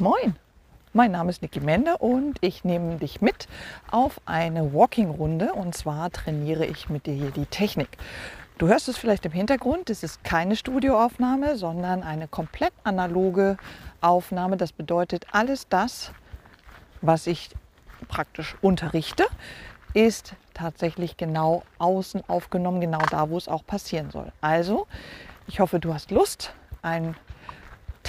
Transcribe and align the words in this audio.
Moin, 0.00 0.34
mein 0.94 1.10
Name 1.10 1.28
ist 1.28 1.42
Niki 1.42 1.60
Mende 1.60 1.98
und 1.98 2.38
ich 2.40 2.64
nehme 2.64 2.96
dich 2.96 3.20
mit 3.20 3.48
auf 3.90 4.18
eine 4.24 4.72
Walking-Runde 4.72 5.52
und 5.52 5.74
zwar 5.74 6.10
trainiere 6.10 6.64
ich 6.64 6.88
mit 6.88 7.04
dir 7.04 7.12
hier 7.12 7.30
die 7.30 7.44
Technik. 7.44 7.98
Du 8.56 8.68
hörst 8.68 8.88
es 8.88 8.96
vielleicht 8.96 9.26
im 9.26 9.32
Hintergrund, 9.32 9.90
es 9.90 10.02
ist 10.02 10.24
keine 10.24 10.56
Studioaufnahme, 10.56 11.58
sondern 11.58 12.02
eine 12.02 12.28
komplett 12.28 12.72
analoge 12.82 13.58
Aufnahme. 14.00 14.56
Das 14.56 14.72
bedeutet, 14.72 15.26
alles 15.32 15.68
das, 15.68 16.12
was 17.02 17.26
ich 17.26 17.50
praktisch 18.08 18.56
unterrichte, 18.62 19.26
ist 19.92 20.34
tatsächlich 20.54 21.18
genau 21.18 21.62
außen 21.76 22.22
aufgenommen, 22.26 22.80
genau 22.80 23.04
da, 23.10 23.28
wo 23.28 23.36
es 23.36 23.48
auch 23.48 23.66
passieren 23.66 24.10
soll. 24.10 24.32
Also, 24.40 24.86
ich 25.46 25.60
hoffe, 25.60 25.78
du 25.78 25.92
hast 25.92 26.10
Lust, 26.10 26.54
ein 26.80 27.16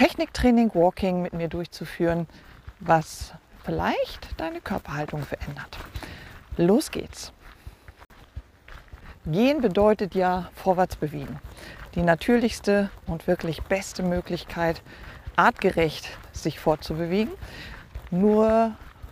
Techniktraining 0.02 0.74
Walking 0.74 1.22
mit 1.22 1.34
mir 1.34 1.48
durchzuführen, 1.48 2.26
was 2.80 3.34
vielleicht 3.64 4.30
deine 4.38 4.60
Körperhaltung 4.60 5.22
verändert. 5.22 5.78
Los 6.58 6.90
geht's. 6.90 7.32
Gehen 9.28 9.62
bedeutet 9.62 10.16
ja 10.16 10.50
vorwärts 10.56 10.96
bewegen. 10.96 11.40
Die 11.94 12.02
natürlichste 12.02 12.90
und 13.06 13.28
wirklich 13.28 13.62
beste 13.62 14.02
Möglichkeit, 14.02 14.82
artgerecht 15.36 16.10
sich 16.34 16.60
fortzubewegen. 16.60 17.34
Nur 18.10 18.72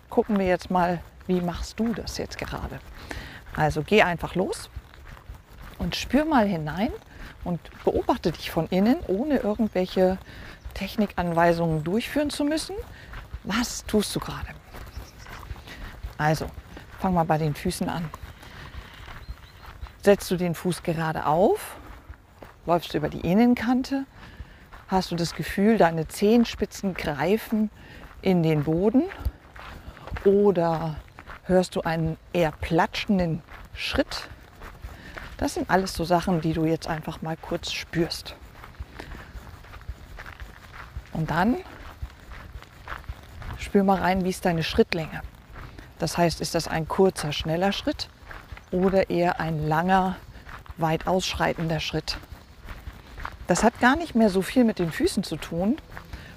gucken 0.10 0.40
wir 0.40 0.48
jetzt 0.48 0.72
mal, 0.72 1.02
wie 1.28 1.40
machst 1.40 1.80
du 1.80 1.94
das 1.94 2.18
jetzt 2.18 2.40
gerade? 2.40 2.80
Also 3.56 3.84
geh 3.84 4.02
einfach 4.02 4.34
los 4.34 4.72
und 5.78 5.96
spür 5.96 6.26
mal 6.26 6.48
hinein 6.48 6.92
und 7.44 7.60
beobachte 7.86 8.32
dich 8.32 8.50
von 8.50 8.66
innen, 8.70 8.98
ohne 9.08 9.38
irgendwelche 9.38 10.18
Technikanweisungen 10.80 11.84
durchführen 11.84 12.30
zu 12.30 12.46
müssen. 12.46 12.76
Was 13.44 13.86
tust 13.86 14.16
du 14.16 14.22
gerade? 14.22 14.48
Also, 16.18 16.48
fang 17.00 17.14
mal 17.14 17.26
bei 17.26 17.38
den 17.38 17.54
Füßen 17.54 17.90
an. 17.90 18.10
Setzt 20.02 20.32
du 20.32 20.38
den 20.38 20.56
Fuß 20.56 20.82
gerade 20.84 21.26
auf? 21.26 21.76
Läufst 22.66 22.94
du 22.94 22.98
über 22.98 23.10
die 23.10 23.20
Innenkante? 23.20 24.06
Hast 24.88 25.12
du 25.12 25.18
das 25.18 25.36
Gefühl, 25.36 25.78
deine 25.78 26.08
Zehenspitzen 26.08 26.94
greifen 26.94 27.70
in 28.22 28.42
den 28.42 28.64
Boden? 28.64 29.04
Oder 30.24 30.96
hörst 31.44 31.76
du 31.76 31.82
einen 31.82 32.18
eher 32.32 32.54
platschenden 32.54 33.42
Schritt? 33.74 34.30
Das 35.36 35.56
sind 35.56 35.70
alles 35.70 35.94
so 35.94 36.06
Sachen, 36.06 36.40
die 36.40 36.54
du 36.54 36.64
jetzt 36.64 36.88
einfach 36.88 37.22
mal 37.22 37.36
kurz 37.36 37.74
spürst. 37.74 38.38
Und 41.14 41.30
dann 41.32 41.58
spür 43.58 43.84
mal 43.84 44.00
rein, 44.00 44.24
wie 44.24 44.30
ist 44.30 44.46
deine 44.46 44.64
Schrittlänge. 44.64 45.22
Das 46.00 46.18
heißt, 46.18 46.42
ist 46.42 46.56
das 46.56 46.68
ein 46.68 46.88
kurzer, 46.88 47.34
schneller 47.34 47.72
Schritt 47.72 48.10
oder 48.72 49.10
eher 49.10 49.40
ein 49.40 49.68
langer, 49.68 50.16
weit 50.78 51.08
ausschreitender 51.08 51.80
Schritt? 51.80 52.18
Das 53.48 53.64
hat 53.64 53.80
gar 53.80 53.96
nicht 53.96 54.16
mehr 54.16 54.30
so 54.30 54.42
viel 54.42 54.64
mit 54.64 54.80
den 54.80 54.92
Füßen 54.92 55.24
zu 55.24 55.36
tun, 55.36 55.78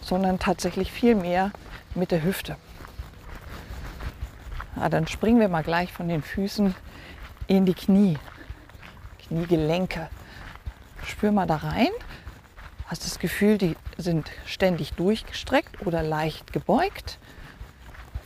sondern 0.01 0.39
tatsächlich 0.39 0.91
viel 0.91 1.15
mehr 1.15 1.53
mit 1.95 2.11
der 2.11 2.23
Hüfte. 2.23 2.57
Ja, 4.77 4.89
dann 4.89 5.07
springen 5.07 5.39
wir 5.39 5.49
mal 5.49 5.63
gleich 5.63 5.93
von 5.93 6.09
den 6.09 6.23
Füßen 6.23 6.75
in 7.47 7.67
die 7.67 7.75
Knie, 7.75 8.19
Kniegelenke. 9.27 10.09
Spür 11.05 11.33
mal 11.33 11.47
da 11.47 11.57
rein 11.57 11.91
Hast 12.93 13.07
das 13.07 13.19
Gefühl, 13.19 13.57
die 13.57 13.75
sind 13.97 14.31
ständig 14.45 14.93
durchgestreckt 14.93 15.87
oder 15.87 16.03
leicht 16.03 16.53
gebeugt? 16.53 17.19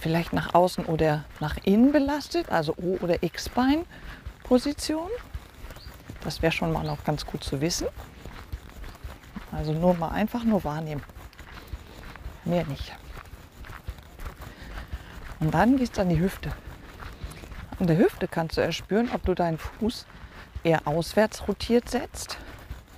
Vielleicht 0.00 0.32
nach 0.32 0.54
außen 0.54 0.86
oder 0.86 1.24
nach 1.38 1.56
innen 1.62 1.92
belastet, 1.92 2.50
also 2.50 2.74
O- 2.76 2.98
oder 3.00 3.22
X-Bein-Position. 3.22 5.08
Das 6.24 6.42
wäre 6.42 6.50
schon 6.50 6.72
mal 6.72 6.82
noch 6.82 7.04
ganz 7.04 7.24
gut 7.24 7.44
zu 7.44 7.60
wissen. 7.60 7.86
Also 9.52 9.72
nur 9.72 9.94
mal 9.94 10.08
einfach 10.08 10.42
nur 10.42 10.64
wahrnehmen. 10.64 11.04
Mehr 12.44 12.66
nicht. 12.66 12.92
Und 15.38 15.54
dann 15.54 15.76
gehst 15.76 15.96
du 15.96 16.00
an 16.00 16.08
die 16.08 16.18
Hüfte. 16.18 16.50
An 17.78 17.86
der 17.86 17.98
Hüfte 17.98 18.26
kannst 18.26 18.56
du 18.56 18.62
erspüren, 18.62 19.10
ob 19.14 19.24
du 19.26 19.34
deinen 19.34 19.58
Fuß 19.58 20.06
eher 20.64 20.88
auswärts 20.88 21.46
rotiert 21.46 21.88
setzt 21.88 22.38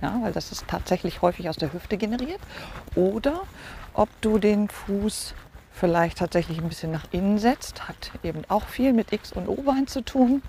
ja, 0.00 0.18
weil 0.22 0.32
das 0.32 0.52
ist 0.52 0.66
tatsächlich 0.68 1.22
häufig 1.22 1.48
aus 1.48 1.56
der 1.56 1.72
Hüfte 1.72 1.96
generiert. 1.96 2.40
Oder 2.94 3.42
ob 3.94 4.08
du 4.20 4.38
den 4.38 4.68
Fuß 4.68 5.34
vielleicht 5.72 6.18
tatsächlich 6.18 6.58
ein 6.58 6.68
bisschen 6.68 6.92
nach 6.92 7.06
innen 7.12 7.38
setzt, 7.38 7.88
hat 7.88 8.12
eben 8.22 8.42
auch 8.48 8.64
viel 8.64 8.92
mit 8.92 9.12
X- 9.12 9.32
und 9.32 9.48
O-Bein 9.48 9.86
zu 9.86 10.02
tun. 10.04 10.42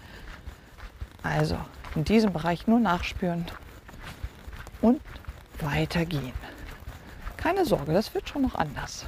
Also 1.24 1.58
in 1.96 2.04
diesem 2.04 2.34
Bereich 2.34 2.68
nur 2.68 2.80
nachspüren 2.80 3.46
und 4.82 5.02
weitergehen. 5.60 6.34
Keine 7.38 7.66
Sorge, 7.66 7.94
das 7.94 8.14
wird 8.14 8.30
schon 8.30 8.44
noch 8.44 8.56
anders. 8.56 9.06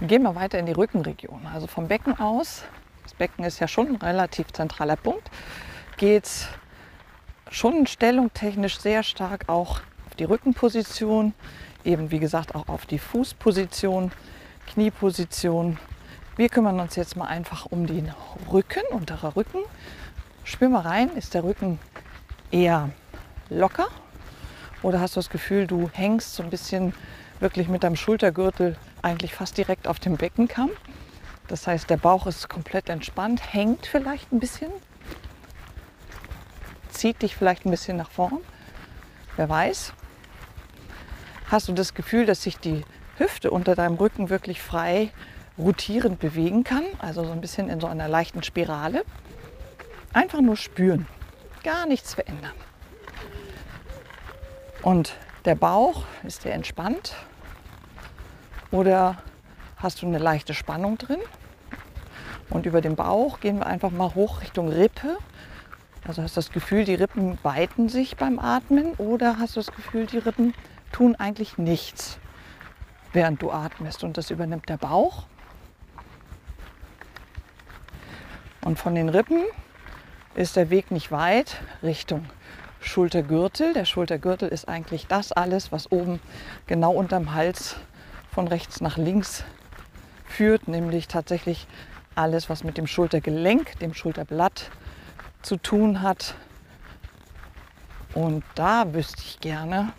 Gehen 0.00 0.22
wir 0.22 0.34
weiter 0.34 0.58
in 0.58 0.66
die 0.66 0.72
Rückenregion. 0.72 1.46
Also 1.46 1.66
vom 1.66 1.88
Becken 1.88 2.18
aus, 2.18 2.64
das 3.04 3.14
Becken 3.14 3.44
ist 3.44 3.60
ja 3.60 3.68
schon 3.68 3.88
ein 3.88 3.96
relativ 3.96 4.52
zentraler 4.52 4.96
Punkt, 4.96 5.30
geht 5.96 6.24
es 6.24 6.48
schon 7.54 7.86
stellungtechnisch 7.86 8.80
sehr 8.80 9.04
stark 9.04 9.48
auch 9.48 9.80
auf 10.06 10.14
die 10.18 10.24
Rückenposition, 10.24 11.34
eben 11.84 12.10
wie 12.10 12.18
gesagt 12.18 12.56
auch 12.56 12.66
auf 12.66 12.84
die 12.84 12.98
Fußposition, 12.98 14.10
Knieposition. 14.66 15.78
Wir 16.36 16.48
kümmern 16.48 16.80
uns 16.80 16.96
jetzt 16.96 17.16
mal 17.16 17.26
einfach 17.26 17.66
um 17.66 17.86
den 17.86 18.12
Rücken, 18.50 18.82
unterer 18.90 19.36
Rücken. 19.36 19.60
Spür 20.42 20.68
mal 20.68 20.80
rein, 20.80 21.10
ist 21.10 21.34
der 21.34 21.44
Rücken 21.44 21.78
eher 22.50 22.90
locker 23.50 23.86
oder 24.82 25.00
hast 25.00 25.14
du 25.14 25.20
das 25.20 25.30
Gefühl, 25.30 25.68
du 25.68 25.88
hängst 25.92 26.34
so 26.34 26.42
ein 26.42 26.50
bisschen 26.50 26.92
wirklich 27.38 27.68
mit 27.68 27.84
deinem 27.84 27.96
Schultergürtel 27.96 28.76
eigentlich 29.00 29.32
fast 29.32 29.56
direkt 29.56 29.86
auf 29.86 30.00
dem 30.00 30.16
Beckenkamm? 30.16 30.70
Das 31.46 31.68
heißt, 31.68 31.88
der 31.88 31.98
Bauch 31.98 32.26
ist 32.26 32.48
komplett 32.48 32.88
entspannt, 32.88 33.52
hängt 33.52 33.86
vielleicht 33.86 34.32
ein 34.32 34.40
bisschen 34.40 34.72
zieht 36.94 37.22
dich 37.22 37.36
vielleicht 37.36 37.66
ein 37.66 37.70
bisschen 37.70 37.96
nach 37.96 38.10
vorn. 38.10 38.40
Wer 39.36 39.48
weiß. 39.48 39.92
Hast 41.50 41.68
du 41.68 41.72
das 41.72 41.94
Gefühl, 41.94 42.26
dass 42.26 42.42
sich 42.42 42.58
die 42.58 42.84
Hüfte 43.18 43.50
unter 43.50 43.74
deinem 43.74 43.96
Rücken 43.96 44.30
wirklich 44.30 44.62
frei 44.62 45.12
rotierend 45.58 46.18
bewegen 46.18 46.64
kann, 46.64 46.84
also 46.98 47.24
so 47.24 47.30
ein 47.30 47.40
bisschen 47.40 47.68
in 47.68 47.80
so 47.80 47.86
einer 47.86 48.08
leichten 48.08 48.42
Spirale. 48.42 49.04
Einfach 50.12 50.40
nur 50.40 50.56
spüren, 50.56 51.06
gar 51.62 51.86
nichts 51.86 52.14
verändern. 52.14 52.54
Und 54.82 55.14
der 55.44 55.54
Bauch, 55.54 56.04
ist 56.24 56.44
der 56.44 56.54
entspannt? 56.54 57.14
Oder 58.70 59.22
hast 59.76 60.02
du 60.02 60.06
eine 60.06 60.18
leichte 60.18 60.54
Spannung 60.54 60.98
drin? 60.98 61.20
Und 62.50 62.66
über 62.66 62.80
den 62.80 62.96
Bauch 62.96 63.40
gehen 63.40 63.58
wir 63.58 63.66
einfach 63.66 63.90
mal 63.90 64.14
hoch 64.14 64.40
Richtung 64.40 64.68
Rippe 64.68 65.18
also 66.06 66.22
hast 66.22 66.36
du 66.36 66.40
das 66.40 66.52
Gefühl, 66.52 66.84
die 66.84 66.94
Rippen 66.94 67.38
weiten 67.42 67.88
sich 67.88 68.16
beim 68.16 68.38
Atmen 68.38 68.92
oder 68.94 69.38
hast 69.38 69.56
du 69.56 69.60
das 69.60 69.72
Gefühl, 69.72 70.06
die 70.06 70.18
Rippen 70.18 70.54
tun 70.92 71.16
eigentlich 71.16 71.56
nichts, 71.56 72.18
während 73.12 73.40
du 73.40 73.50
atmest 73.50 74.04
und 74.04 74.16
das 74.18 74.30
übernimmt 74.30 74.68
der 74.68 74.76
Bauch. 74.76 75.24
Und 78.62 78.78
von 78.78 78.94
den 78.94 79.08
Rippen 79.08 79.42
ist 80.34 80.56
der 80.56 80.70
Weg 80.70 80.90
nicht 80.90 81.10
weit 81.10 81.60
Richtung 81.82 82.26
Schultergürtel. 82.80 83.72
Der 83.72 83.84
Schultergürtel 83.84 84.48
ist 84.48 84.68
eigentlich 84.68 85.06
das 85.06 85.32
alles, 85.32 85.72
was 85.72 85.90
oben 85.90 86.20
genau 86.66 86.92
unterm 86.92 87.34
Hals 87.34 87.76
von 88.30 88.48
rechts 88.48 88.80
nach 88.80 88.96
links 88.96 89.44
führt, 90.26 90.68
nämlich 90.68 91.08
tatsächlich 91.08 91.66
alles, 92.14 92.50
was 92.50 92.64
mit 92.64 92.76
dem 92.76 92.86
Schultergelenk, 92.86 93.78
dem 93.78 93.94
Schulterblatt, 93.94 94.70
zu 95.44 95.56
tun 95.56 96.02
hat. 96.02 96.34
Und 98.14 98.44
da 98.54 98.92
wüsste 98.94 99.20
ich 99.20 99.40
gerne, 99.40 99.92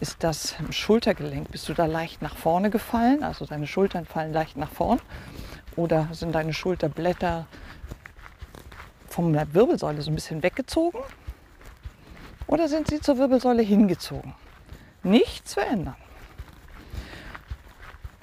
ist 0.00 0.24
das 0.24 0.56
Schultergelenk, 0.70 1.50
bist 1.50 1.68
du 1.68 1.74
da 1.74 1.86
leicht 1.86 2.22
nach 2.22 2.36
vorne 2.36 2.70
gefallen, 2.70 3.22
also 3.22 3.46
deine 3.46 3.66
Schultern 3.66 4.04
fallen 4.04 4.32
leicht 4.32 4.56
nach 4.56 4.70
vorn 4.70 5.00
oder 5.76 6.08
sind 6.12 6.34
deine 6.34 6.52
Schulterblätter 6.52 7.46
von 9.08 9.32
der 9.32 9.54
Wirbelsäule 9.54 10.02
so 10.02 10.10
ein 10.10 10.14
bisschen 10.14 10.42
weggezogen 10.42 10.98
oder 12.46 12.68
sind 12.68 12.88
sie 12.88 13.00
zur 13.00 13.18
Wirbelsäule 13.18 13.62
hingezogen? 13.62 14.34
Nichts 15.02 15.54
verändern. 15.54 15.96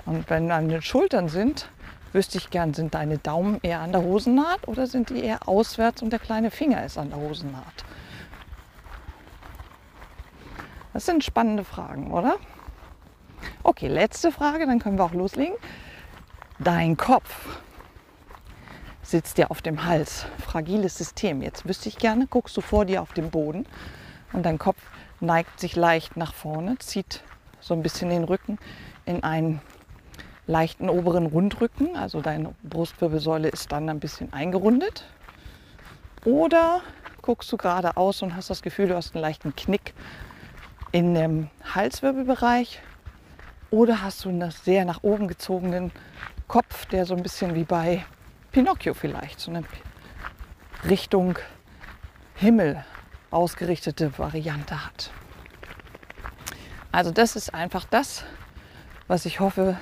Und 0.05 0.29
wenn 0.29 0.51
an 0.51 0.69
den 0.69 0.81
Schultern 0.81 1.29
sind, 1.29 1.69
wüsste 2.11 2.37
ich 2.37 2.49
gern, 2.49 2.73
sind 2.73 2.93
deine 2.93 3.17
Daumen 3.17 3.59
eher 3.61 3.79
an 3.79 3.91
der 3.91 4.01
Hosennaht 4.01 4.67
oder 4.67 4.87
sind 4.87 5.09
die 5.09 5.23
eher 5.23 5.47
auswärts 5.47 6.01
und 6.01 6.11
der 6.11 6.19
kleine 6.19 6.51
Finger 6.51 6.83
ist 6.85 6.97
an 6.97 7.09
der 7.09 7.19
Hosennaht? 7.19 7.85
Das 10.93 11.05
sind 11.05 11.23
spannende 11.23 11.63
Fragen, 11.63 12.11
oder? 12.11 12.37
Okay, 13.63 13.87
letzte 13.87 14.31
Frage, 14.31 14.65
dann 14.65 14.79
können 14.79 14.97
wir 14.97 15.05
auch 15.05 15.13
loslegen. 15.13 15.55
Dein 16.59 16.97
Kopf 16.97 17.59
sitzt 19.01 19.37
ja 19.37 19.47
auf 19.47 19.61
dem 19.61 19.85
Hals. 19.85 20.25
Fragiles 20.39 20.97
System. 20.97 21.41
Jetzt 21.41 21.67
wüsste 21.67 21.89
ich 21.89 21.97
gerne, 21.97 22.27
guckst 22.27 22.57
du 22.57 22.61
vor 22.61 22.85
dir 22.85 23.01
auf 23.01 23.13
den 23.13 23.29
Boden 23.29 23.65
und 24.33 24.45
dein 24.45 24.57
Kopf 24.57 24.77
neigt 25.19 25.59
sich 25.59 25.75
leicht 25.75 26.17
nach 26.17 26.33
vorne, 26.33 26.77
zieht 26.79 27.23
so 27.59 27.73
ein 27.73 27.81
bisschen 27.83 28.09
den 28.09 28.23
Rücken 28.23 28.57
in 29.05 29.23
einen 29.23 29.61
leichten 30.49 30.89
oberen 30.89 31.27
Rundrücken. 31.27 31.95
Also 31.95 32.21
deine 32.21 32.55
Brustwirbelsäule 32.63 33.49
ist 33.49 33.71
dann 33.71 33.87
ein 33.87 33.99
bisschen 33.99 34.33
eingerundet. 34.33 35.05
Oder 36.25 36.81
guckst 37.21 37.51
du 37.51 37.57
geradeaus 37.57 38.21
und 38.23 38.35
hast 38.35 38.49
das 38.49 38.61
Gefühl, 38.61 38.87
du 38.87 38.95
hast 38.95 39.15
einen 39.15 39.21
leichten 39.21 39.55
Knick 39.55 39.93
in 40.91 41.13
dem 41.13 41.49
Halswirbelbereich. 41.75 42.81
Oder 43.69 44.01
hast 44.01 44.25
du 44.25 44.29
einen 44.29 44.49
sehr 44.49 44.85
nach 44.85 45.03
oben 45.03 45.27
gezogenen 45.27 45.91
Kopf, 46.47 46.87
der 46.87 47.05
so 47.05 47.15
ein 47.15 47.21
bisschen 47.21 47.53
wie 47.53 47.63
bei 47.63 48.03
Pinocchio 48.51 48.95
vielleicht, 48.95 49.39
so 49.39 49.51
eine 49.51 49.63
Richtung 50.89 51.37
Himmel 52.33 52.83
ausgerichtete 53.29 54.17
Variante 54.17 54.83
hat. 54.83 55.11
Also 56.91 57.11
das 57.11 57.35
ist 57.35 57.53
einfach 57.53 57.85
das, 57.85 58.23
was 59.07 59.25
ich 59.25 59.39
hoffe, 59.39 59.77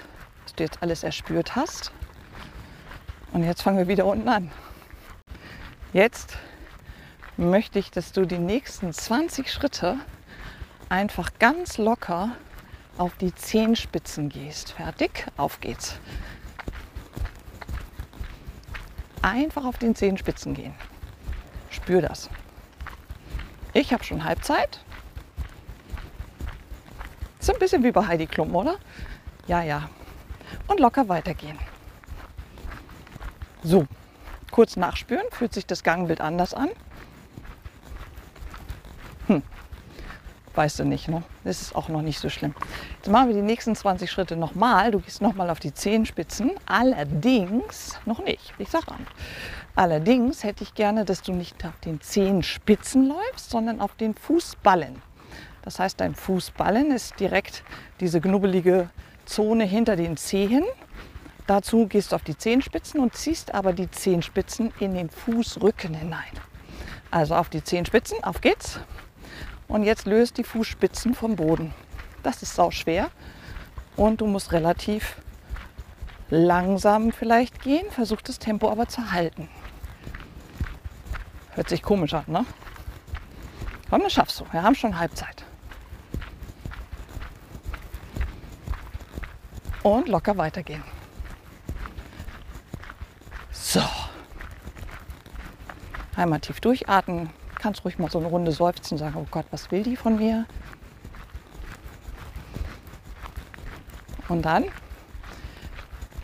dass 0.48 0.56
du 0.56 0.64
jetzt 0.64 0.82
alles 0.82 1.04
erspürt 1.04 1.58
hast. 1.58 1.92
Und 3.34 3.44
jetzt 3.44 3.64
fangen 3.64 3.78
wir 3.78 3.90
wieder 3.90 4.06
unten 4.06 4.30
an. 4.30 4.50
Jetzt 5.92 6.38
möchte 7.36 7.80
ich, 7.80 7.92
dass 7.92 8.14
du 8.14 8.26
die 8.26 8.38
nächsten 8.38 8.94
20 8.94 9.52
Schritte 9.52 9.98
einfach 10.88 11.32
ganz 11.38 11.78
locker 11.78 12.32
auf 12.98 13.18
die 13.18 13.36
Zehenspitzen 13.36 14.30
gehst. 14.30 14.72
Fertig? 14.72 15.28
Auf 15.36 15.60
geht's. 15.60 16.00
Einfach 19.22 19.66
auf 19.66 19.78
den 19.78 19.96
Zehenspitzen 19.96 20.54
gehen. 20.54 20.74
Spür 21.70 22.02
das. 22.02 22.30
Ich 23.74 23.92
habe 23.92 24.06
schon 24.06 24.24
Halbzeit. 24.24 24.80
So 27.42 27.52
ein 27.52 27.60
bisschen 27.60 27.84
wie 27.84 27.92
bei 27.92 28.08
Heidi 28.08 28.28
Klum, 28.28 28.56
oder? 28.56 28.78
Ja, 29.48 29.62
ja. 29.62 29.90
Und 30.68 30.80
locker 30.80 31.10
weitergehen. 31.10 31.58
So, 33.64 33.88
kurz 34.52 34.76
nachspüren. 34.76 35.26
Fühlt 35.32 35.54
sich 35.54 35.66
das 35.66 35.84
Gangbild 35.84 36.22
anders 36.22 36.54
an? 36.54 36.70
Hm. 39.28 39.44
Weißt 40.56 40.80
du 40.80 40.86
nicht, 40.86 41.08
ne? 41.08 41.24
Das 41.44 41.62
ist 41.62 41.76
auch 41.76 41.90
noch 41.90 42.02
nicht 42.02 42.20
so 42.20 42.30
schlimm. 42.30 42.56
Jetzt 42.96 43.10
machen 43.10 43.28
wir 43.28 43.36
die 43.36 43.42
nächsten 43.42 43.76
20 43.76 44.10
Schritte 44.10 44.36
nochmal. 44.36 44.92
Du 44.92 45.00
gehst 45.00 45.22
nochmal 45.22 45.50
auf 45.50 45.60
die 45.60 45.74
Zehenspitzen. 45.74 46.52
Allerdings, 46.66 48.00
noch 48.06 48.24
nicht, 48.24 48.54
ich 48.58 48.70
sag 48.70 48.88
an. 48.88 49.06
Allerdings 49.76 50.44
hätte 50.44 50.64
ich 50.64 50.74
gerne, 50.74 51.06
dass 51.06 51.22
du 51.22 51.34
nicht 51.34 51.64
auf 51.64 51.80
den 51.82 52.02
Zehenspitzen 52.02 53.08
läufst, 53.08 53.52
sondern 53.52 53.80
auf 53.80 53.94
den 53.96 54.16
Fußballen. 54.16 55.02
Das 55.62 55.80
heißt, 55.80 56.00
dein 56.00 56.16
Fußballen 56.16 56.90
ist 56.92 57.20
direkt 57.20 57.64
diese 58.00 58.20
knubbelige 58.20 58.90
Zone 59.28 59.66
hinter 59.66 59.96
den 59.96 60.18
Zehen. 60.18 60.64
Dazu 61.46 61.88
gehst 61.88 62.12
du 62.12 62.16
auf 62.16 62.24
die 62.24 62.38
Zehenspitzen 62.38 63.00
und 63.00 63.16
ziehst 63.16 63.54
aber 63.54 63.74
die 63.74 63.90
Zehenspitzen 63.90 64.74
in 64.80 64.94
den 64.94 65.10
Fußrücken 65.10 65.94
hinein. 65.94 66.32
Also 67.12 67.36
auf 67.36 67.50
die 67.50 67.64
Zehenspitzen, 67.64 68.24
auf 68.24 68.42
geht's. 68.42 68.80
Und 69.68 69.84
jetzt 69.84 70.06
löst 70.06 70.38
die 70.38 70.44
Fußspitzen 70.44 71.14
vom 71.14 71.36
Boden. 71.36 71.74
Das 72.24 72.42
ist 72.42 72.56
sau 72.56 72.72
schwer 72.72 73.10
und 73.96 74.22
du 74.22 74.28
musst 74.28 74.52
relativ 74.52 75.18
langsam 76.30 77.12
vielleicht 77.12 77.62
gehen, 77.62 77.90
versuch 77.92 78.22
das 78.22 78.40
Tempo 78.40 78.70
aber 78.70 78.88
zu 78.88 79.12
halten. 79.12 79.50
Hört 81.52 81.70
sich 81.70 81.82
komisch 81.82 82.14
an, 82.14 82.26
ne? 82.28 82.46
Komm, 83.90 84.04
das 84.04 84.14
schaffst 84.14 84.40
du. 84.40 84.46
Wir 84.52 84.64
haben 84.64 84.76
schon 84.76 85.00
Halbzeit. 85.00 85.47
Und 89.88 90.10
locker 90.10 90.36
weitergehen. 90.38 90.84
So. 93.52 93.82
Einmal 96.18 96.42
tief 96.42 96.60
durchatmen, 96.60 97.30
kannst 97.58 97.86
ruhig 97.86 97.98
mal 97.98 98.12
so 98.12 98.20
eine 98.20 98.28
Runde 98.28 98.52
seufzen 98.52 98.96
und 98.96 98.98
sagen, 98.98 99.16
oh 99.16 99.26
Gott, 99.32 99.46
was 99.52 99.72
will 99.72 99.84
die 99.84 99.96
von 99.96 100.18
mir? 100.18 100.46
Und 104.28 104.44
dann 104.44 104.66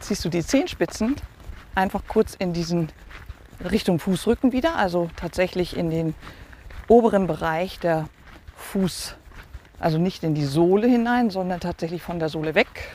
ziehst 0.02 0.26
du 0.26 0.30
die 0.30 0.44
Zehenspitzen 0.44 1.16
einfach 1.74 2.02
kurz 2.06 2.36
in 2.36 2.52
diesen 2.52 2.92
Richtung 3.64 3.98
Fußrücken 3.98 4.52
wieder, 4.52 4.76
also 4.76 5.10
tatsächlich 5.16 5.78
in 5.78 5.90
den 5.90 6.16
oberen 6.90 7.28
Bereich 7.28 7.80
der 7.80 8.10
Fuß, 8.58 9.16
also 9.80 10.00
nicht 10.00 10.24
in 10.26 10.36
die 10.36 10.44
Sohle 10.44 10.88
hinein, 10.88 11.30
sondern 11.30 11.62
tatsächlich 11.62 12.02
von 12.02 12.20
der 12.20 12.28
Sohle 12.28 12.56
weg 12.56 12.90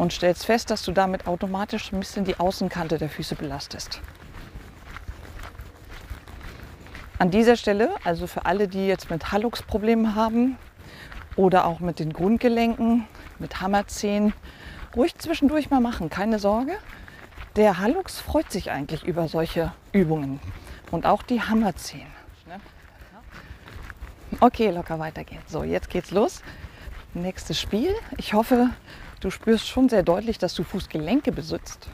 und 0.00 0.14
stellst 0.14 0.46
fest, 0.46 0.70
dass 0.70 0.82
du 0.82 0.92
damit 0.92 1.26
automatisch 1.26 1.92
ein 1.92 2.00
bisschen 2.00 2.24
die 2.24 2.40
Außenkante 2.40 2.96
der 2.96 3.10
Füße 3.10 3.34
belastest. 3.34 4.00
An 7.18 7.30
dieser 7.30 7.54
Stelle, 7.54 7.90
also 8.02 8.26
für 8.26 8.46
alle, 8.46 8.66
die 8.66 8.86
jetzt 8.86 9.10
mit 9.10 9.30
Hallux-Problemen 9.30 10.14
haben 10.14 10.56
oder 11.36 11.66
auch 11.66 11.80
mit 11.80 11.98
den 11.98 12.14
Grundgelenken, 12.14 13.06
mit 13.38 13.60
Hammerzehen, 13.60 14.32
ruhig 14.96 15.18
zwischendurch 15.18 15.68
mal 15.68 15.80
machen, 15.80 16.08
keine 16.08 16.38
Sorge. 16.38 16.78
Der 17.56 17.78
Hallux 17.78 18.20
freut 18.20 18.50
sich 18.50 18.70
eigentlich 18.70 19.04
über 19.04 19.28
solche 19.28 19.74
Übungen 19.92 20.40
und 20.90 21.04
auch 21.04 21.22
die 21.22 21.42
Hammerzehen. 21.42 22.08
Okay, 24.40 24.70
locker 24.70 24.98
weitergehen. 24.98 25.42
So, 25.46 25.62
jetzt 25.62 25.90
geht's 25.90 26.10
los. 26.10 26.40
Nächstes 27.12 27.60
Spiel. 27.60 27.94
Ich 28.16 28.32
hoffe, 28.32 28.70
du 29.20 29.30
spürst 29.30 29.68
schon 29.68 29.88
sehr 29.88 30.02
deutlich, 30.02 30.38
dass 30.38 30.54
du 30.54 30.64
Fußgelenke 30.64 31.32
besitzt. 31.32 31.88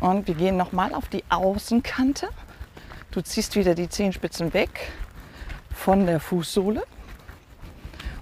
Und 0.00 0.26
wir 0.26 0.34
gehen 0.34 0.56
nochmal 0.56 0.94
auf 0.94 1.08
die 1.08 1.24
Außenkante. 1.28 2.28
Du 3.10 3.20
ziehst 3.22 3.56
wieder 3.56 3.74
die 3.74 3.88
Zehenspitzen 3.88 4.52
weg 4.52 4.92
von 5.74 6.06
der 6.06 6.20
Fußsohle 6.20 6.82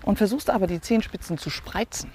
und 0.02 0.18
versuchst 0.18 0.50
aber 0.50 0.66
die 0.66 0.80
Zehenspitzen 0.80 1.38
zu 1.38 1.50
spreizen. 1.50 2.12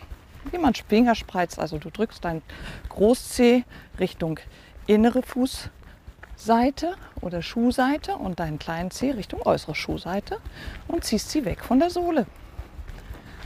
Wie 0.51 0.57
man 0.57 0.73
Finger 0.73 1.15
spreizt, 1.15 1.59
also 1.59 1.77
du 1.77 1.89
drückst 1.89 2.23
dein 2.23 2.41
Großzeh 2.89 3.63
Richtung 3.99 4.39
innere 4.87 5.21
Fußseite 5.21 6.95
oder 7.21 7.41
Schuhseite 7.41 8.15
und 8.15 8.39
deinen 8.39 8.59
kleinen 8.59 8.91
Zeh 8.91 9.11
Richtung 9.11 9.41
äußere 9.45 9.75
Schuhseite 9.75 10.39
und 10.87 11.03
ziehst 11.03 11.29
sie 11.29 11.45
weg 11.45 11.63
von 11.63 11.79
der 11.79 11.89
Sohle. 11.89 12.25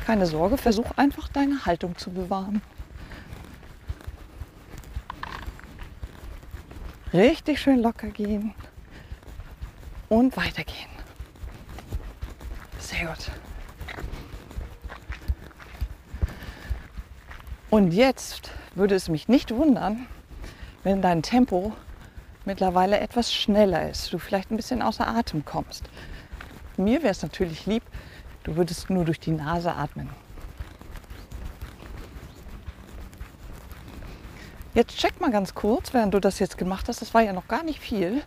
Keine 0.05 0.25
Sorge, 0.25 0.57
versuch 0.57 0.91
einfach 0.97 1.29
deine 1.29 1.65
Haltung 1.65 1.97
zu 1.97 2.11
bewahren. 2.11 2.61
Richtig 7.13 7.61
schön 7.61 7.79
locker 7.79 8.07
gehen 8.07 8.53
und 10.09 10.35
weitergehen. 10.35 10.89
Sehr 12.79 13.07
gut. 13.07 13.31
Und 17.69 17.91
jetzt 17.91 18.51
würde 18.75 18.95
es 18.95 19.09
mich 19.09 19.27
nicht 19.27 19.51
wundern, 19.51 20.07
wenn 20.83 21.01
dein 21.01 21.23
Tempo 21.23 21.73
mittlerweile 22.45 22.99
etwas 22.99 23.33
schneller 23.33 23.89
ist, 23.89 24.11
du 24.11 24.19
vielleicht 24.19 24.51
ein 24.51 24.57
bisschen 24.57 24.81
außer 24.81 25.07
Atem 25.07 25.45
kommst. 25.45 25.89
Mir 26.77 27.01
wäre 27.03 27.11
es 27.11 27.21
natürlich 27.21 27.65
lieb, 27.65 27.83
du 28.43 28.55
würdest 28.55 28.89
nur 28.89 29.05
durch 29.05 29.19
die 29.19 29.31
Nase 29.31 29.73
atmen. 29.73 30.09
Jetzt 34.73 34.97
check 34.97 35.21
mal 35.21 35.29
ganz 35.29 35.53
kurz, 35.53 35.93
während 35.93 36.13
du 36.13 36.19
das 36.19 36.39
jetzt 36.39 36.57
gemacht 36.57 36.87
hast, 36.87 37.01
das 37.01 37.13
war 37.13 37.21
ja 37.21 37.31
noch 37.31 37.47
gar 37.47 37.63
nicht 37.63 37.79
viel, 37.79 38.23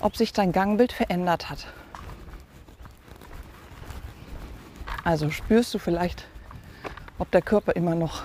ob 0.00 0.16
sich 0.16 0.32
dein 0.32 0.50
Gangbild 0.50 0.92
verändert 0.92 1.50
hat. 1.50 1.66
Also 5.04 5.30
spürst 5.30 5.72
du 5.72 5.78
vielleicht, 5.78 6.26
ob 7.18 7.30
der 7.30 7.42
Körper 7.42 7.76
immer 7.76 7.94
noch 7.94 8.24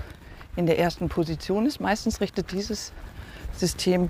in 0.55 0.65
der 0.65 0.79
ersten 0.79 1.10
Position 1.10 1.65
ist. 1.65 1.79
Meistens 1.79 2.22
richtet 2.22 2.51
dieses 2.51 2.91
System 3.55 4.10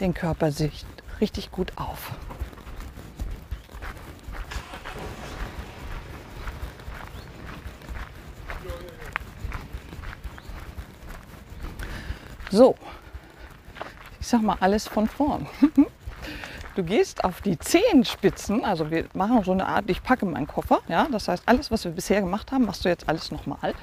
den 0.00 0.12
Körper 0.12 0.50
sich 0.50 0.84
richtig 1.20 1.52
gut 1.52 1.72
auf. 1.76 2.12
So, 12.54 12.76
ich 14.20 14.28
sag 14.28 14.42
mal 14.42 14.56
alles 14.60 14.86
von 14.86 15.08
vorn. 15.08 15.46
Du 16.76 16.82
gehst 16.82 17.22
auf 17.22 17.40
die 17.40 17.56
Zehenspitzen, 17.56 18.64
also 18.64 18.90
wir 18.90 19.06
machen 19.14 19.44
so 19.44 19.52
eine 19.52 19.64
Art, 19.64 19.84
ich 19.86 20.02
packe 20.02 20.26
meinen 20.26 20.48
Koffer, 20.48 20.80
ja, 20.88 21.06
das 21.08 21.28
heißt, 21.28 21.44
alles, 21.46 21.70
was 21.70 21.84
wir 21.84 21.92
bisher 21.92 22.20
gemacht 22.20 22.50
haben, 22.50 22.64
machst 22.64 22.84
du 22.84 22.88
jetzt 22.88 23.08
alles 23.08 23.30
nochmal. 23.30 23.74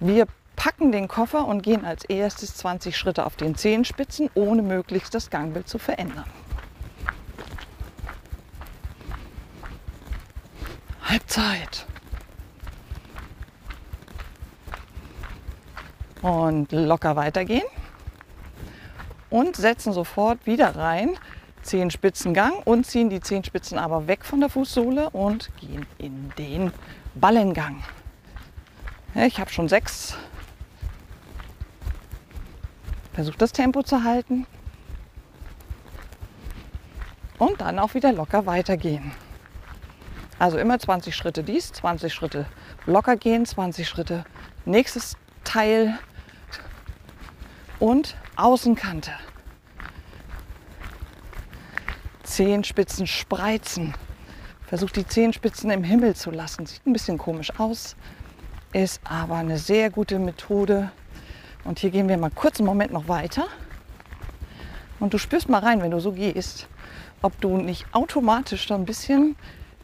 Wir 0.00 0.26
packen 0.56 0.90
den 0.90 1.06
Koffer 1.06 1.46
und 1.46 1.62
gehen 1.62 1.84
als 1.84 2.04
erstes 2.04 2.56
20 2.56 2.96
Schritte 2.96 3.24
auf 3.24 3.36
den 3.36 3.54
Zehenspitzen, 3.54 4.30
ohne 4.34 4.62
möglichst 4.62 5.14
das 5.14 5.30
Gangbild 5.30 5.68
zu 5.68 5.78
verändern. 5.78 6.26
Halbzeit. 11.04 11.86
Und 16.22 16.72
locker 16.72 17.16
weitergehen. 17.16 17.66
Und 19.28 19.56
setzen 19.56 19.92
sofort 19.92 20.46
wieder 20.46 20.76
rein 20.76 21.16
Zehenspitzengang 21.62 22.52
und 22.64 22.86
ziehen 22.86 23.08
die 23.08 23.20
Zehenspitzen 23.20 23.78
aber 23.78 24.06
weg 24.06 24.24
von 24.24 24.40
der 24.40 24.48
Fußsohle 24.48 25.10
und 25.10 25.50
gehen 25.56 25.86
in 25.98 26.32
den 26.38 26.72
Ballengang. 27.14 27.82
Ich 29.14 29.38
habe 29.38 29.50
schon 29.50 29.68
sechs. 29.68 30.16
Versucht 33.12 33.42
das 33.42 33.52
Tempo 33.52 33.82
zu 33.82 34.04
halten. 34.04 34.46
Und 37.38 37.60
dann 37.60 37.78
auch 37.78 37.94
wieder 37.94 38.12
locker 38.12 38.46
weitergehen. 38.46 39.12
Also 40.38 40.58
immer 40.58 40.78
20 40.78 41.14
Schritte 41.14 41.42
dies, 41.42 41.72
20 41.72 42.12
Schritte 42.12 42.46
locker 42.86 43.16
gehen, 43.16 43.44
20 43.44 43.88
Schritte 43.88 44.24
nächstes 44.64 45.16
Teil 45.44 45.98
und 47.82 48.14
Außenkante. 48.36 49.10
Zehenspitzen 52.22 53.08
spreizen. 53.08 53.94
Versucht 54.68 54.94
die 54.94 55.06
Zehenspitzen 55.06 55.68
im 55.72 55.82
Himmel 55.82 56.14
zu 56.14 56.30
lassen. 56.30 56.64
Sieht 56.64 56.86
ein 56.86 56.92
bisschen 56.92 57.18
komisch 57.18 57.58
aus, 57.58 57.96
ist 58.72 59.00
aber 59.02 59.34
eine 59.34 59.58
sehr 59.58 59.90
gute 59.90 60.20
Methode. 60.20 60.92
Und 61.64 61.80
hier 61.80 61.90
gehen 61.90 62.08
wir 62.08 62.16
mal 62.18 62.30
kurz 62.30 62.60
einen 62.60 62.66
Moment 62.66 62.92
noch 62.92 63.08
weiter. 63.08 63.48
Und 65.00 65.12
du 65.12 65.18
spürst 65.18 65.48
mal 65.48 65.58
rein, 65.58 65.82
wenn 65.82 65.90
du 65.90 65.98
so 65.98 66.12
gehst, 66.12 66.68
ob 67.20 67.38
du 67.40 67.56
nicht 67.56 67.86
automatisch 67.90 68.68
so 68.68 68.74
ein 68.74 68.84
bisschen 68.84 69.34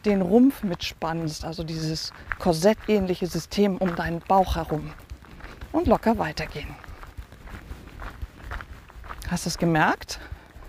den 0.04 0.22
Rumpf 0.22 0.62
mitspannst, 0.62 1.44
also 1.44 1.64
dieses 1.64 2.12
korsettähnliche 2.38 3.26
System 3.26 3.76
um 3.76 3.96
deinen 3.96 4.20
Bauch 4.20 4.54
herum. 4.54 4.92
Und 5.72 5.88
locker 5.88 6.16
weitergehen. 6.16 6.76
Hast 9.30 9.44
du 9.44 9.48
es 9.50 9.58
gemerkt? 9.58 10.20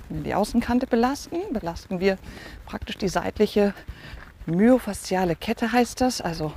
Wenn 0.10 0.18
wir 0.18 0.24
die 0.26 0.36
Außenkante 0.36 0.86
belasten, 0.86 1.54
belasten 1.54 2.02
wir 2.02 2.18
praktisch 2.66 2.98
die 2.98 3.08
seitliche 3.08 3.74
myofasziale 4.46 5.38
Kette 5.38 5.72
heißt 5.72 6.02
das, 6.02 6.20
also 6.20 6.52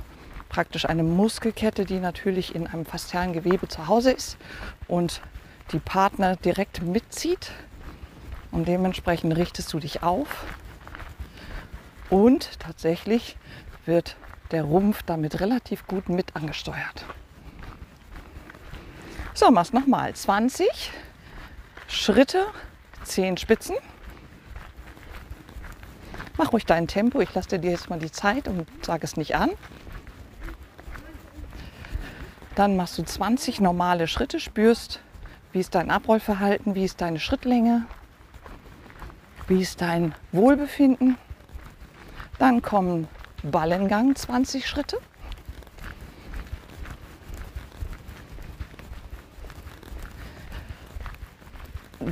praktisch 0.49 0.85
eine 0.85 1.03
Muskelkette, 1.03 1.85
die 1.85 1.99
natürlich 1.99 2.55
in 2.55 2.67
einem 2.67 2.85
faszialen 2.85 3.31
Gewebe 3.31 3.69
zu 3.69 3.87
Hause 3.87 4.11
ist 4.11 4.37
und 4.89 5.21
die 5.71 5.79
Partner 5.79 6.35
direkt 6.35 6.81
mitzieht. 6.81 7.51
Und 8.51 8.67
dementsprechend 8.67 9.35
richtest 9.37 9.71
du 9.71 9.79
dich 9.79 10.03
auf. 10.03 10.45
Und 12.09 12.59
tatsächlich 12.59 13.37
wird 13.85 14.17
der 14.51 14.63
Rumpf 14.63 15.03
damit 15.03 15.39
relativ 15.39 15.87
gut 15.87 16.09
mit 16.09 16.35
angesteuert. 16.35 17.05
So, 19.33 19.49
mach's 19.49 19.71
nochmal. 19.71 20.13
20 20.13 20.91
Schritte 21.93 22.47
zehn 23.03 23.37
Spitzen. 23.37 23.75
Mach 26.37 26.51
ruhig 26.51 26.65
dein 26.65 26.87
Tempo. 26.87 27.21
Ich 27.21 27.33
lasse 27.35 27.59
dir 27.59 27.69
jetzt 27.69 27.89
mal 27.89 27.99
die 27.99 28.11
Zeit 28.11 28.47
und 28.47 28.67
sage 28.83 29.03
es 29.03 29.15
nicht 29.15 29.35
an. 29.35 29.51
Dann 32.55 32.75
machst 32.75 32.97
du 32.97 33.03
20 33.03 33.61
normale 33.61 34.07
Schritte, 34.07 34.39
spürst, 34.39 35.01
wie 35.51 35.59
ist 35.59 35.75
dein 35.75 35.91
Abrollverhalten, 35.91 36.73
wie 36.73 36.83
ist 36.83 36.99
deine 36.99 37.19
Schrittlänge, 37.19 37.85
wie 39.47 39.61
ist 39.61 39.79
dein 39.79 40.15
Wohlbefinden. 40.31 41.17
Dann 42.39 42.63
kommen 42.63 43.07
Ballengang 43.43 44.15
20 44.15 44.67
Schritte. 44.67 44.97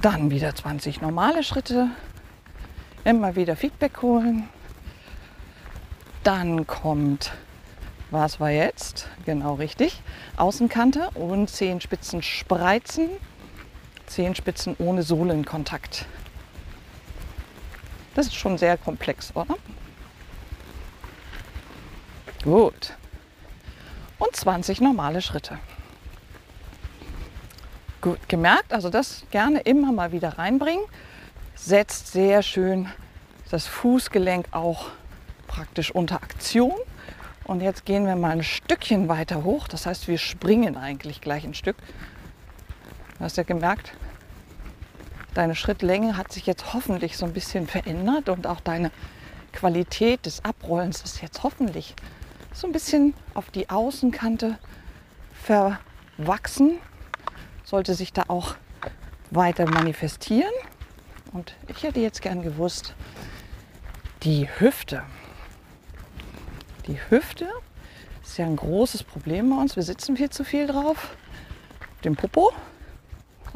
Dann 0.02 0.32
wieder 0.32 0.56
20 0.56 1.02
normale 1.02 1.44
Schritte. 1.44 1.90
Immer 3.04 3.36
wieder 3.36 3.56
Feedback 3.56 4.02
holen. 4.02 4.50
Dann 6.24 6.66
kommt, 6.66 7.32
was 8.10 8.40
war 8.40 8.50
jetzt? 8.50 9.08
Genau 9.26 9.56
richtig. 9.56 10.02
Außenkante 10.38 11.12
und 11.12 11.50
Zehenspitzen 11.52 12.24
spreizen. 12.24 13.10
Zehenspitzen 14.08 14.76
ohne 14.80 15.04
Sohlenkontakt. 15.04 16.08
Das 18.16 18.26
ist 18.26 18.36
schon 18.36 18.58
sehr 18.58 18.78
komplex, 18.78 19.36
oder? 19.36 19.56
Gut. 22.44 22.94
Und 24.18 24.36
20 24.36 24.82
normale 24.82 25.22
Schritte. 25.22 25.60
Gut 28.02 28.28
gemerkt, 28.28 28.74
also 28.74 28.90
das 28.90 29.24
gerne 29.30 29.60
immer 29.60 29.92
mal 29.92 30.12
wieder 30.12 30.40
reinbringen. 30.40 30.84
Setzt 31.54 32.12
sehr 32.12 32.42
schön 32.42 32.90
das 33.52 33.68
Fußgelenk 33.68 34.48
auch 34.52 34.88
praktisch 35.46 35.92
unter 35.92 36.16
Aktion. 36.16 36.74
Und 37.44 37.62
jetzt 37.62 37.86
gehen 37.86 38.08
wir 38.08 38.16
mal 38.16 38.32
ein 38.32 38.44
Stückchen 38.44 39.08
weiter 39.08 39.44
hoch. 39.44 39.68
Das 39.68 39.86
heißt, 39.86 40.08
wir 40.08 40.18
springen 40.18 40.78
eigentlich 40.78 41.22
gleich 41.22 41.44
ein 41.44 41.54
Stück. 41.54 41.76
Du 43.20 43.26
hast 43.26 43.38
ja 43.38 43.44
gemerkt, 43.44 43.94
deine 45.36 45.54
Schrittlänge 45.54 46.18
hat 46.18 46.32
sich 46.32 46.48
jetzt 46.48 46.74
hoffentlich 46.74 47.18
so 47.18 47.28
ein 47.28 47.34
bisschen 47.34 47.68
verändert 47.68 48.30
und 48.30 48.48
auch 48.48 48.62
deine 48.62 48.90
Qualität 49.54 50.26
des 50.26 50.44
Abrollens 50.44 51.02
ist 51.04 51.22
jetzt 51.22 51.44
hoffentlich 51.44 51.96
so 52.52 52.66
ein 52.66 52.74
bisschen 52.74 53.14
auf 53.36 53.52
die 53.52 53.70
Außenkante 53.70 54.58
verwachsen 55.34 56.80
sollte 57.72 57.96
sich 57.96 58.12
da 58.12 58.26
auch 58.28 58.56
weiter 59.32 59.66
manifestieren. 59.66 60.52
Und 61.32 61.56
ich 61.70 61.84
hätte 61.84 62.02
jetzt 62.02 62.22
gern 62.22 62.42
gewusst, 62.42 62.94
die 64.24 64.50
Hüfte. 64.60 65.04
Die 66.88 67.00
Hüfte 67.10 67.48
ist 68.22 68.38
ja 68.38 68.46
ein 68.46 68.58
großes 68.58 69.04
Problem 69.04 69.50
bei 69.50 69.56
uns. 69.56 69.78
Wir 69.78 69.84
sitzen 69.84 70.18
viel 70.18 70.30
zu 70.30 70.44
viel 70.44 70.68
drauf, 70.68 71.16
dem 72.04 72.18
Popo. 72.18 72.52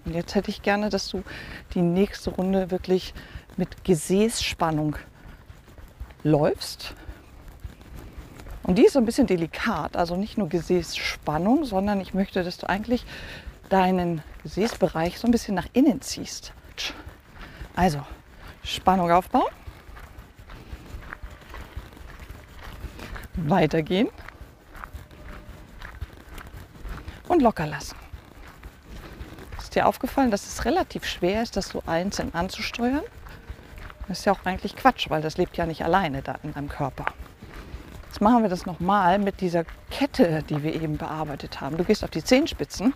Und 0.06 0.16
jetzt 0.16 0.34
hätte 0.34 0.50
ich 0.50 0.62
gerne, 0.62 0.90
dass 0.90 1.10
du 1.10 1.24
die 1.74 1.82
nächste 1.82 2.30
Runde 2.30 2.72
wirklich 2.72 3.14
mit 3.58 3.84
Gesäßspannung 3.84 4.96
läufst. 6.24 6.94
Und 8.64 8.78
die 8.78 8.86
ist 8.86 8.94
so 8.94 9.00
ein 9.00 9.06
bisschen 9.06 9.28
delikat, 9.28 9.98
also 9.98 10.16
nicht 10.16 10.38
nur 10.38 10.48
Gesäßspannung, 10.48 11.66
sondern 11.66 12.00
ich 12.00 12.14
möchte, 12.14 12.44
dass 12.44 12.58
du 12.58 12.70
eigentlich 12.70 13.06
deinen 13.70 14.22
Gesäßbereich 14.44 15.20
so 15.20 15.28
ein 15.28 15.32
bisschen 15.32 15.56
nach 15.56 15.68
innen 15.74 16.02
ziehst. 16.02 16.54
Also 17.76 18.02
Spannung 18.64 19.12
aufbauen. 19.12 19.52
Weitergehen. 23.36 24.10
Und 27.28 27.42
locker 27.42 27.66
lassen. 27.66 27.98
Ist 29.58 29.76
dir 29.76 29.88
aufgefallen, 29.88 30.32
dass 30.32 30.46
es 30.46 30.64
relativ 30.64 31.06
schwer 31.06 31.44
ist, 31.44 31.58
das 31.58 31.70
so 31.70 31.84
einzeln 31.86 32.34
anzusteuern? 32.34 33.04
Das 34.08 34.20
ist 34.20 34.26
ja 34.26 34.32
auch 34.32 34.46
eigentlich 34.46 34.76
Quatsch, 34.76 35.10
weil 35.10 35.22
das 35.22 35.38
lebt 35.38 35.58
ja 35.58 35.66
nicht 35.66 35.84
alleine 35.84 36.22
da 36.22 36.36
in 36.44 36.54
deinem 36.54 36.70
Körper. 36.70 37.06
Jetzt 38.08 38.22
machen 38.22 38.44
wir 38.44 38.50
das 38.50 38.66
nochmal 38.66 39.20
mit 39.20 39.42
dieser 39.42 39.66
Kette, 39.90 40.44
die 40.44 40.64
wir 40.64 40.74
eben 40.74 40.98
bearbeitet 40.98 41.60
haben. 41.60 41.76
Du 41.76 41.84
gehst 41.84 42.04
auf 42.04 42.12
die 42.12 42.24
Zehenspitzen 42.24 42.94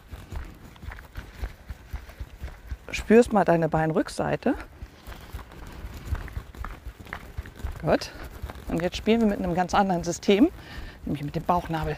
spürst 2.99 3.33
mal 3.33 3.45
deine 3.45 3.69
Beinrückseite. 3.69 4.55
Gut. 7.81 8.11
Und 8.67 8.81
jetzt 8.81 8.97
spielen 8.97 9.21
wir 9.21 9.27
mit 9.27 9.39
einem 9.39 9.55
ganz 9.55 9.73
anderen 9.73 10.03
System, 10.03 10.49
nämlich 11.05 11.23
mit 11.23 11.35
dem 11.35 11.43
Bauchnabel. 11.43 11.95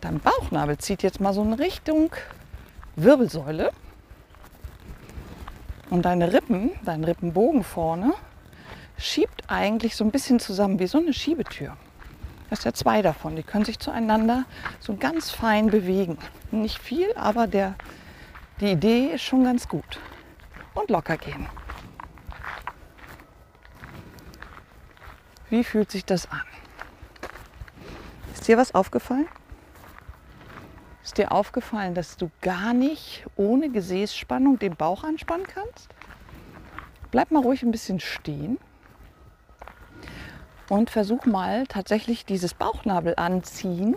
Dein 0.00 0.20
Bauchnabel 0.20 0.78
zieht 0.78 1.02
jetzt 1.02 1.20
mal 1.20 1.32
so 1.32 1.42
in 1.42 1.54
Richtung 1.54 2.12
Wirbelsäule. 2.96 3.70
Und 5.90 6.02
deine 6.02 6.32
Rippen, 6.32 6.70
dein 6.84 7.04
Rippenbogen 7.04 7.64
vorne, 7.64 8.12
schiebt 8.98 9.44
eigentlich 9.48 9.96
so 9.96 10.04
ein 10.04 10.10
bisschen 10.10 10.38
zusammen 10.38 10.78
wie 10.78 10.86
so 10.86 10.98
eine 10.98 11.12
Schiebetür. 11.12 11.76
Das 12.50 12.60
ist 12.60 12.64
ja 12.64 12.72
zwei 12.72 13.02
davon. 13.02 13.36
Die 13.36 13.42
können 13.42 13.64
sich 13.64 13.78
zueinander 13.78 14.44
so 14.78 14.94
ganz 14.96 15.30
fein 15.30 15.68
bewegen. 15.68 16.18
Nicht 16.50 16.78
viel, 16.78 17.12
aber 17.16 17.46
der 17.46 17.74
die 18.62 18.70
Idee 18.70 19.06
ist 19.08 19.22
schon 19.22 19.42
ganz 19.42 19.68
gut. 19.68 19.98
Und 20.74 20.88
locker 20.88 21.18
gehen. 21.18 21.48
Wie 25.50 25.64
fühlt 25.64 25.90
sich 25.90 26.04
das 26.04 26.30
an? 26.30 26.40
Ist 28.32 28.46
dir 28.46 28.56
was 28.56 28.74
aufgefallen? 28.74 29.28
Ist 31.02 31.18
dir 31.18 31.32
aufgefallen, 31.32 31.94
dass 31.94 32.16
du 32.16 32.30
gar 32.40 32.72
nicht 32.72 33.26
ohne 33.36 33.68
Gesäßspannung 33.68 34.58
den 34.58 34.76
Bauch 34.76 35.02
anspannen 35.02 35.46
kannst? 35.46 35.88
Bleib 37.10 37.32
mal 37.32 37.42
ruhig 37.42 37.62
ein 37.62 37.72
bisschen 37.72 38.00
stehen 38.00 38.58
und 40.68 40.88
versuch 40.88 41.26
mal 41.26 41.66
tatsächlich 41.66 42.24
dieses 42.24 42.54
Bauchnabel 42.54 43.14
anziehen 43.16 43.96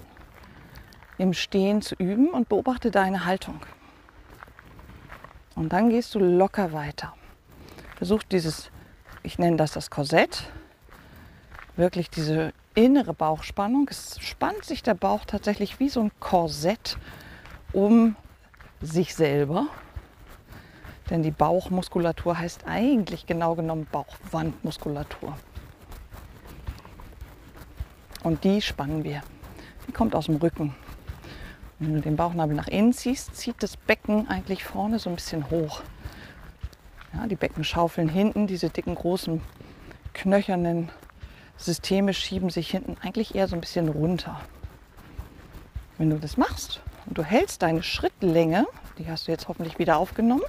im 1.17 1.33
Stehen 1.33 1.81
zu 1.81 1.95
üben 1.95 2.29
und 2.31 2.49
beobachte 2.49 2.91
deine 2.91 3.25
Haltung. 3.25 3.61
Und 5.55 5.71
dann 5.71 5.89
gehst 5.89 6.13
du 6.15 6.19
locker 6.19 6.73
weiter. 6.73 7.13
Versuch 7.95 8.23
dieses, 8.23 8.69
ich 9.23 9.39
nenne 9.39 9.57
das 9.57 9.71
das 9.71 9.89
Korsett, 9.89 10.51
wirklich 11.77 12.09
diese 12.09 12.53
innere 12.73 13.13
Bauchspannung. 13.13 13.87
Es 13.89 14.19
spannt 14.21 14.65
sich 14.65 14.83
der 14.83 14.93
Bauch 14.93 15.25
tatsächlich 15.25 15.79
wie 15.79 15.89
so 15.89 16.01
ein 16.01 16.11
Korsett 16.19 16.97
um 17.71 18.15
sich 18.81 19.15
selber. 19.15 19.67
Denn 21.09 21.23
die 21.23 21.31
Bauchmuskulatur 21.31 22.37
heißt 22.37 22.65
eigentlich 22.65 23.25
genau 23.25 23.55
genommen 23.55 23.87
Bauchwandmuskulatur. 23.91 25.37
Und 28.23 28.43
die 28.43 28.61
spannen 28.61 29.03
wir. 29.03 29.21
Die 29.87 29.91
kommt 29.91 30.15
aus 30.15 30.25
dem 30.25 30.37
Rücken. 30.37 30.75
Wenn 31.79 31.93
du 31.93 32.01
den 32.01 32.15
Bauchnabel 32.15 32.55
nach 32.55 32.67
innen 32.67 32.93
ziehst, 32.93 33.35
zieht 33.35 33.61
das 33.61 33.75
Becken 33.75 34.29
eigentlich 34.29 34.63
vorne 34.63 34.97
so 34.97 35.09
ein 35.09 35.15
bisschen 35.15 35.49
hoch. 35.49 35.81
Ja, 37.13 37.27
die 37.27 37.35
Beckenschaufeln 37.35 38.07
hinten, 38.07 38.47
diese 38.47 38.69
dicken, 38.69 38.95
großen, 38.95 39.41
knöchernen 40.13 40.89
Systeme 41.57 42.13
schieben 42.13 42.49
sich 42.49 42.69
hinten 42.69 42.97
eigentlich 43.01 43.35
eher 43.35 43.47
so 43.47 43.55
ein 43.55 43.61
bisschen 43.61 43.89
runter. 43.89 44.39
Wenn 45.97 46.09
du 46.09 46.17
das 46.17 46.37
machst 46.37 46.81
und 47.05 47.17
du 47.17 47.23
hältst 47.23 47.61
deine 47.61 47.83
Schrittlänge, 47.83 48.65
die 48.97 49.09
hast 49.09 49.27
du 49.27 49.31
jetzt 49.31 49.47
hoffentlich 49.47 49.77
wieder 49.77 49.97
aufgenommen, 49.97 50.43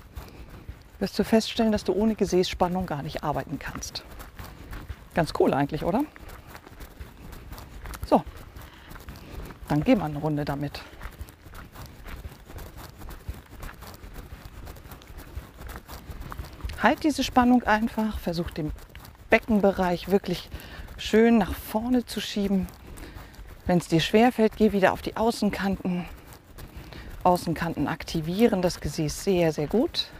wirst 0.98 1.18
du 1.18 1.24
feststellen, 1.24 1.72
dass 1.72 1.84
du 1.84 1.92
ohne 1.92 2.14
Gesäßspannung 2.14 2.86
gar 2.86 3.02
nicht 3.02 3.22
arbeiten 3.22 3.58
kannst. 3.58 4.04
Ganz 5.14 5.32
cool 5.38 5.54
eigentlich, 5.54 5.84
oder? 5.84 6.04
So, 8.06 8.22
dann 9.68 9.82
gehen 9.82 9.98
wir 9.98 10.04
eine 10.04 10.18
Runde 10.18 10.44
damit. 10.44 10.82
Halt 16.86 17.02
diese 17.02 17.24
Spannung 17.24 17.64
einfach, 17.64 18.20
versuch 18.20 18.52
den 18.52 18.70
Beckenbereich 19.28 20.08
wirklich 20.08 20.48
schön 20.96 21.36
nach 21.36 21.52
vorne 21.52 22.06
zu 22.06 22.20
schieben. 22.20 22.68
Wenn 23.66 23.78
es 23.78 23.88
dir 23.88 23.98
schwerfällt, 23.98 24.56
geh 24.56 24.70
wieder 24.70 24.92
auf 24.92 25.02
die 25.02 25.16
Außenkanten. 25.16 26.04
Außenkanten 27.24 27.88
aktivieren 27.88 28.62
das 28.62 28.78
Gesäß 28.78 29.24
sehr, 29.24 29.52
sehr 29.52 29.66
gut. 29.66 30.10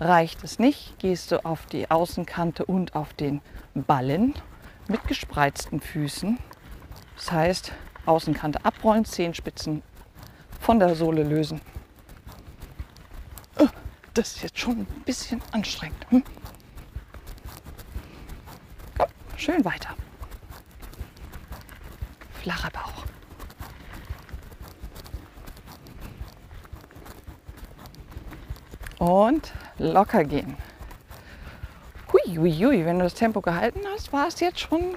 Reicht 0.00 0.42
es 0.44 0.58
nicht, 0.58 0.98
gehst 0.98 1.30
du 1.30 1.44
auf 1.44 1.66
die 1.66 1.90
Außenkante 1.90 2.64
und 2.64 2.96
auf 2.96 3.12
den 3.12 3.42
Ballen 3.74 4.32
mit 4.88 5.06
gespreizten 5.06 5.82
Füßen. 5.82 6.38
Das 7.16 7.32
heißt, 7.32 7.72
Außenkante 8.06 8.64
abrollen, 8.64 9.04
Zehenspitzen 9.04 9.82
von 10.58 10.78
der 10.78 10.94
Sohle 10.94 11.22
lösen. 11.22 11.60
Das 14.14 14.36
ist 14.36 14.42
jetzt 14.42 14.58
schon 14.58 14.80
ein 14.80 15.02
bisschen 15.04 15.40
anstrengend. 15.52 16.06
Hm? 16.10 16.22
Komm, 18.98 19.08
schön 19.36 19.64
weiter. 19.64 19.94
Flacher 22.42 22.70
Bauch. 22.70 23.04
Und 28.98 29.52
locker 29.78 30.24
gehen. 30.24 30.56
Hui, 32.12 32.36
hui, 32.36 32.52
hui. 32.52 32.84
Wenn 32.84 32.98
du 32.98 33.04
das 33.04 33.14
Tempo 33.14 33.40
gehalten 33.40 33.80
hast, 33.94 34.12
war 34.12 34.28
es 34.28 34.40
jetzt 34.40 34.60
schon 34.60 34.94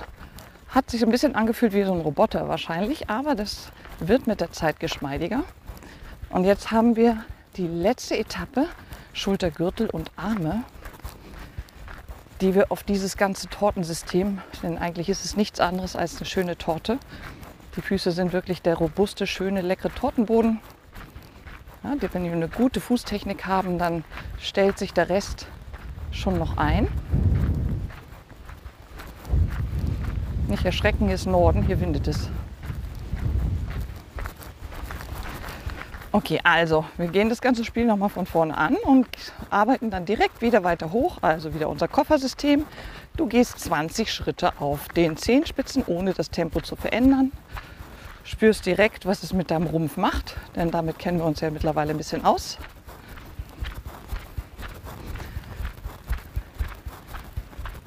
hat 0.76 0.92
sich 0.92 1.02
ein 1.04 1.10
bisschen 1.10 1.36
angefühlt 1.36 1.72
wie 1.72 1.84
so 1.84 1.94
ein 1.94 2.02
Roboter 2.02 2.50
wahrscheinlich, 2.50 3.10
aber 3.10 3.34
das 3.34 3.72
wird 4.00 4.28
mit 4.28 4.42
der 4.42 4.52
Zeit 4.52 4.82
geschmeidiger. 4.82 5.46
Und 6.30 6.44
jetzt 6.44 6.72
haben 6.72 6.98
wir 6.98 7.24
die 7.56 7.66
letzte 7.66 8.18
Etappe, 8.18 8.68
Schultergürtel 9.16 9.90
und 9.90 10.12
Arme, 10.18 10.64
die 12.42 12.54
wir 12.54 12.70
auf 12.70 12.84
dieses 12.84 13.16
ganze 13.16 13.48
Tortensystem, 13.48 14.40
denn 14.62 14.78
eigentlich 14.78 15.08
ist 15.08 15.24
es 15.24 15.38
nichts 15.38 15.62
anderes 15.62 15.96
als 15.96 16.18
eine 16.18 16.26
schöne 16.26 16.58
Torte. 16.58 17.00
Die 17.78 17.82
Füße 17.82 18.12
sind 18.12 18.34
wirklich 18.34 18.62
der 18.62 18.76
robuste, 18.76 19.26
schöne, 19.26 19.62
leckere 19.62 19.96
Tortenboden. 19.96 20.60
Ja, 21.84 21.94
wenn 22.12 22.26
wir 22.26 22.32
eine 22.34 22.50
gute 22.50 22.82
Fußtechnik 22.82 23.46
haben, 23.46 23.80
dann 23.80 24.04
stellt 24.38 24.78
sich 24.78 24.94
der 24.94 25.08
Rest 25.08 25.48
schon 26.12 26.38
noch 26.38 26.58
ein. 26.58 26.90
Nicht 30.50 30.66
erschrecken, 30.66 31.06
hier 31.06 31.16
ist 31.16 31.26
Norden, 31.26 31.64
hier 31.64 31.80
windet 31.80 32.08
es. 32.08 32.30
Okay, 36.16 36.40
also 36.46 36.86
wir 36.96 37.08
gehen 37.08 37.28
das 37.28 37.42
ganze 37.42 37.66
Spiel 37.66 37.84
nochmal 37.84 38.08
von 38.08 38.26
vorne 38.26 38.58
an 38.58 38.78
und 38.86 39.06
arbeiten 39.50 39.90
dann 39.90 40.06
direkt 40.06 40.42
wieder 40.42 40.64
weiter 40.64 40.94
hoch, 40.94 41.18
also 41.22 41.54
wieder 41.54 41.68
unser 41.68 41.90
Koffersystem. 41.90 42.64
Du 43.18 43.28
gehst 43.28 43.60
20 43.60 44.14
Schritte 44.14 44.54
auf 44.62 44.88
den 44.88 45.18
Zehenspitzen, 45.18 45.84
ohne 45.86 46.14
das 46.14 46.30
Tempo 46.30 46.62
zu 46.62 46.78
verändern. 46.78 47.34
Spürst 48.24 48.66
direkt, 48.66 49.06
was 49.06 49.24
es 49.24 49.34
mit 49.34 49.52
deinem 49.52 49.68
Rumpf 49.68 49.98
macht, 49.98 50.38
denn 50.56 50.72
damit 50.72 51.00
kennen 51.00 51.18
wir 51.18 51.26
uns 51.26 51.42
ja 51.42 51.50
mittlerweile 51.50 51.92
ein 51.92 51.98
bisschen 51.98 52.24
aus. 52.24 52.60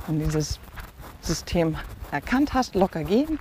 Und 0.06 0.18
dieses 0.18 0.60
System 1.22 1.78
erkannt 2.10 2.52
hast, 2.52 2.74
locker 2.74 3.04
gehen. 3.04 3.38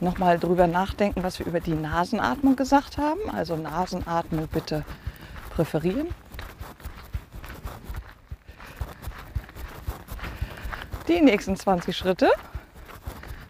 Nochmal 0.00 0.38
drüber 0.38 0.66
nachdenken, 0.66 1.22
was 1.22 1.38
wir 1.38 1.46
über 1.46 1.60
die 1.60 1.74
Nasenatmung 1.74 2.56
gesagt 2.56 2.98
haben. 2.98 3.20
Also 3.32 3.56
Nasenatmung 3.56 4.48
bitte 4.48 4.84
präferieren. 5.50 6.08
Die 11.08 11.20
nächsten 11.20 11.56
20 11.56 11.96
Schritte. 11.96 12.30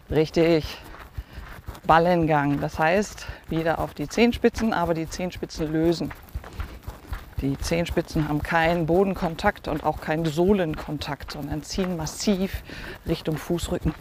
Richtig. 0.09 0.77
Ballengang. 1.87 2.59
Das 2.61 2.79
heißt, 2.79 3.27
wieder 3.49 3.79
auf 3.79 3.93
die 3.93 4.07
Zehenspitzen, 4.07 4.73
aber 4.73 4.93
die 4.93 5.09
Zehenspitzen 5.09 5.71
lösen. 5.71 6.11
Die 7.41 7.57
Zehenspitzen 7.57 8.27
haben 8.27 8.41
keinen 8.41 8.85
Bodenkontakt 8.85 9.67
und 9.67 9.83
auch 9.83 10.01
keinen 10.01 10.25
Sohlenkontakt, 10.25 11.31
sondern 11.31 11.63
ziehen 11.63 11.97
massiv 11.97 12.63
Richtung 13.07 13.37
Fußrücken. 13.37 13.93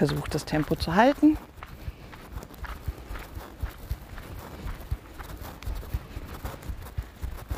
Versucht 0.00 0.34
das 0.34 0.46
Tempo 0.46 0.76
zu 0.76 0.94
halten. 0.94 1.36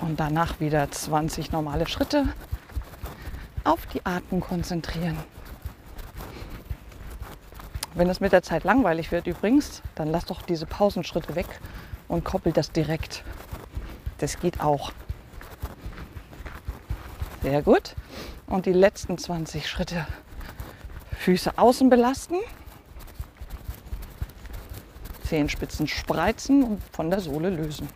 Und 0.01 0.19
danach 0.19 0.59
wieder 0.59 0.91
20 0.91 1.53
normale 1.53 1.87
Schritte 1.87 2.27
auf 3.63 3.87
die 3.87 4.05
Atmung 4.05 4.41
konzentrieren. 4.41 5.17
Wenn 7.95 8.11
es 8.11 8.19
mit 8.19 8.33
der 8.33 8.43
Zeit 8.43 8.65
langweilig 8.65 9.13
wird 9.13 9.29
übrigens, 9.29 9.81
dann 9.95 10.11
lass 10.11 10.25
doch 10.25 10.43
diese 10.43 10.67
Pausenschritte 10.67 11.37
weg 11.37 11.47
und 12.09 12.25
koppel 12.25 12.53
das 12.53 12.73
direkt 12.73 13.23
das 14.19 14.41
geht 14.41 14.61
auch. 14.61 14.91
Sehr 17.41 17.63
gut. 17.63 17.95
Und 18.47 18.67
die 18.67 18.73
letzten 18.73 19.17
20 19.17 19.69
Schritte. 19.69 20.09
Füße 21.23 21.57
außen 21.57 21.89
belasten. 21.89 22.35
Zehenspitzen 25.23 25.87
spreizen 25.87 26.65
und 26.65 26.83
von 26.91 27.11
der 27.11 27.21
Sohle 27.21 27.49
lösen. 27.49 27.89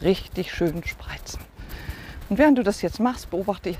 Richtig 0.00 0.54
schön 0.54 0.84
spreizen. 0.84 1.40
Und 2.28 2.38
während 2.38 2.56
du 2.56 2.62
das 2.62 2.82
jetzt 2.82 3.00
machst, 3.00 3.30
beobachte 3.30 3.70
ich 3.70 3.78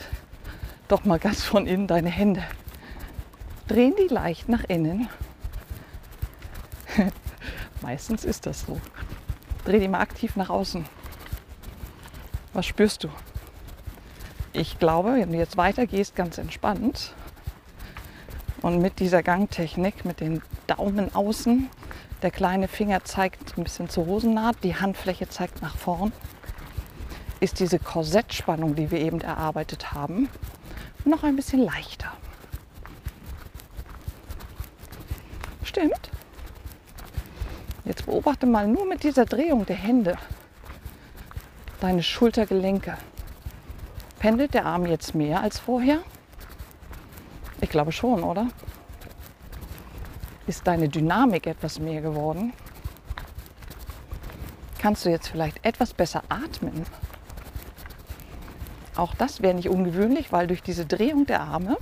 doch 0.88 1.04
mal 1.04 1.20
ganz 1.20 1.44
von 1.44 1.68
innen 1.68 1.86
deine 1.86 2.10
Hände. 2.10 2.42
Drehen 3.68 3.94
die 3.94 4.12
leicht 4.12 4.48
nach 4.48 4.64
innen. 4.64 5.08
Meistens 7.82 8.24
ist 8.24 8.46
das 8.46 8.62
so. 8.62 8.80
Dreh 9.64 9.78
die 9.78 9.86
mal 9.86 10.00
aktiv 10.00 10.34
nach 10.34 10.50
außen. 10.50 10.84
Was 12.52 12.66
spürst 12.66 13.04
du? 13.04 13.10
Ich 14.52 14.78
glaube, 14.78 15.14
wenn 15.14 15.30
du 15.30 15.38
jetzt 15.38 15.56
weitergehst, 15.56 16.16
ganz 16.16 16.36
entspannt 16.38 17.14
und 18.62 18.82
mit 18.82 18.98
dieser 18.98 19.22
Gangtechnik, 19.22 20.04
mit 20.04 20.20
den 20.20 20.42
Daumen 20.66 21.14
außen, 21.14 21.68
der 22.22 22.30
kleine 22.32 22.66
Finger 22.66 23.04
zeigt 23.04 23.56
ein 23.56 23.62
bisschen 23.62 23.88
zur 23.88 24.06
Hosennaht, 24.06 24.56
die 24.64 24.74
Handfläche 24.74 25.28
zeigt 25.28 25.62
nach 25.62 25.76
vorn, 25.76 26.12
ist 27.38 27.60
diese 27.60 27.78
Korsettspannung, 27.78 28.74
die 28.74 28.90
wir 28.90 28.98
eben 28.98 29.20
erarbeitet 29.20 29.92
haben, 29.92 30.28
noch 31.04 31.22
ein 31.22 31.36
bisschen 31.36 31.60
leichter. 31.60 32.12
Stimmt. 35.62 36.10
Jetzt 37.84 38.04
beobachte 38.04 38.46
mal 38.46 38.66
nur 38.66 38.84
mit 38.84 39.04
dieser 39.04 39.24
Drehung 39.24 39.64
der 39.64 39.76
Hände 39.76 40.16
deine 41.80 42.02
Schultergelenke. 42.02 42.98
Pendelt 44.20 44.52
der 44.52 44.66
Arm 44.66 44.84
jetzt 44.84 45.14
mehr 45.14 45.40
als 45.40 45.58
vorher? 45.58 46.00
Ich 47.62 47.70
glaube 47.70 47.90
schon, 47.90 48.22
oder? 48.22 48.48
Ist 50.46 50.66
deine 50.66 50.90
Dynamik 50.90 51.46
etwas 51.46 51.78
mehr 51.80 52.02
geworden? 52.02 52.52
Kannst 54.78 55.06
du 55.06 55.08
jetzt 55.08 55.28
vielleicht 55.28 55.64
etwas 55.64 55.94
besser 55.94 56.22
atmen? 56.28 56.84
Auch 58.94 59.14
das 59.14 59.40
wäre 59.40 59.54
nicht 59.54 59.70
ungewöhnlich, 59.70 60.30
weil 60.32 60.46
durch 60.46 60.62
diese 60.62 60.84
Drehung 60.84 61.24
der 61.24 61.40
Arme 61.40 61.78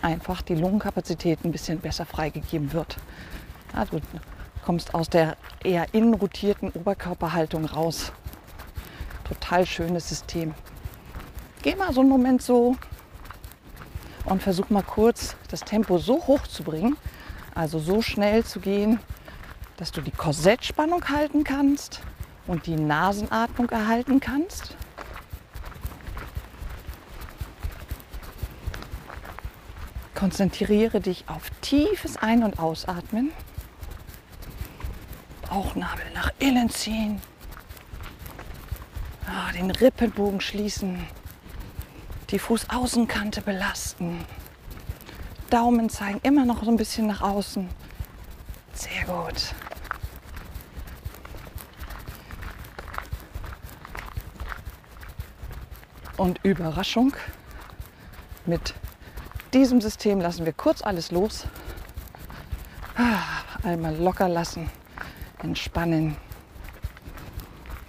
einfach 0.00 0.40
die 0.40 0.54
Lungenkapazität 0.54 1.44
ein 1.44 1.52
bisschen 1.52 1.80
besser 1.80 2.06
freigegeben 2.06 2.72
wird. 2.72 2.96
Ja, 3.74 3.84
du 3.84 4.00
kommst 4.64 4.94
aus 4.94 5.10
der 5.10 5.36
eher 5.62 5.92
innenrotierten 5.92 6.70
Oberkörperhaltung 6.70 7.66
raus. 7.66 8.12
Total 9.24 9.66
schönes 9.66 10.08
System. 10.08 10.54
Geh 11.62 11.76
mal 11.76 11.92
so 11.92 12.00
einen 12.00 12.10
Moment 12.10 12.42
so 12.42 12.76
und 14.24 14.42
versuch 14.42 14.68
mal 14.70 14.82
kurz 14.82 15.36
das 15.48 15.60
Tempo 15.60 15.98
so 15.98 16.26
hoch 16.26 16.44
zu 16.48 16.64
bringen, 16.64 16.96
also 17.54 17.78
so 17.78 18.02
schnell 18.02 18.44
zu 18.44 18.58
gehen, 18.58 18.98
dass 19.76 19.92
du 19.92 20.00
die 20.00 20.10
Korsettspannung 20.10 21.08
halten 21.08 21.44
kannst 21.44 22.00
und 22.48 22.66
die 22.66 22.74
Nasenatmung 22.74 23.70
erhalten 23.70 24.18
kannst. 24.18 24.76
Konzentriere 30.16 31.00
dich 31.00 31.24
auf 31.28 31.50
tiefes 31.60 32.16
Ein- 32.16 32.42
und 32.42 32.58
Ausatmen. 32.58 33.30
Bauchnabel 35.48 36.06
nach 36.12 36.32
innen 36.40 36.70
ziehen. 36.70 37.20
Ja, 39.28 39.52
den 39.52 39.70
Rippenbogen 39.70 40.40
schließen. 40.40 41.06
Die 42.32 42.38
Fußaußenkante 42.38 43.42
belasten. 43.42 44.24
Daumen 45.50 45.90
zeigen 45.90 46.18
immer 46.22 46.46
noch 46.46 46.64
so 46.64 46.70
ein 46.70 46.78
bisschen 46.78 47.06
nach 47.06 47.20
außen. 47.20 47.68
Sehr 48.72 49.04
gut. 49.04 49.54
Und 56.16 56.40
Überraschung 56.42 57.12
mit 58.46 58.72
diesem 59.52 59.82
System 59.82 60.18
lassen 60.18 60.46
wir 60.46 60.54
kurz 60.54 60.80
alles 60.80 61.10
los. 61.10 61.44
Ah, 62.96 63.42
einmal 63.62 63.94
locker 63.94 64.28
lassen, 64.30 64.70
entspannen. 65.42 66.16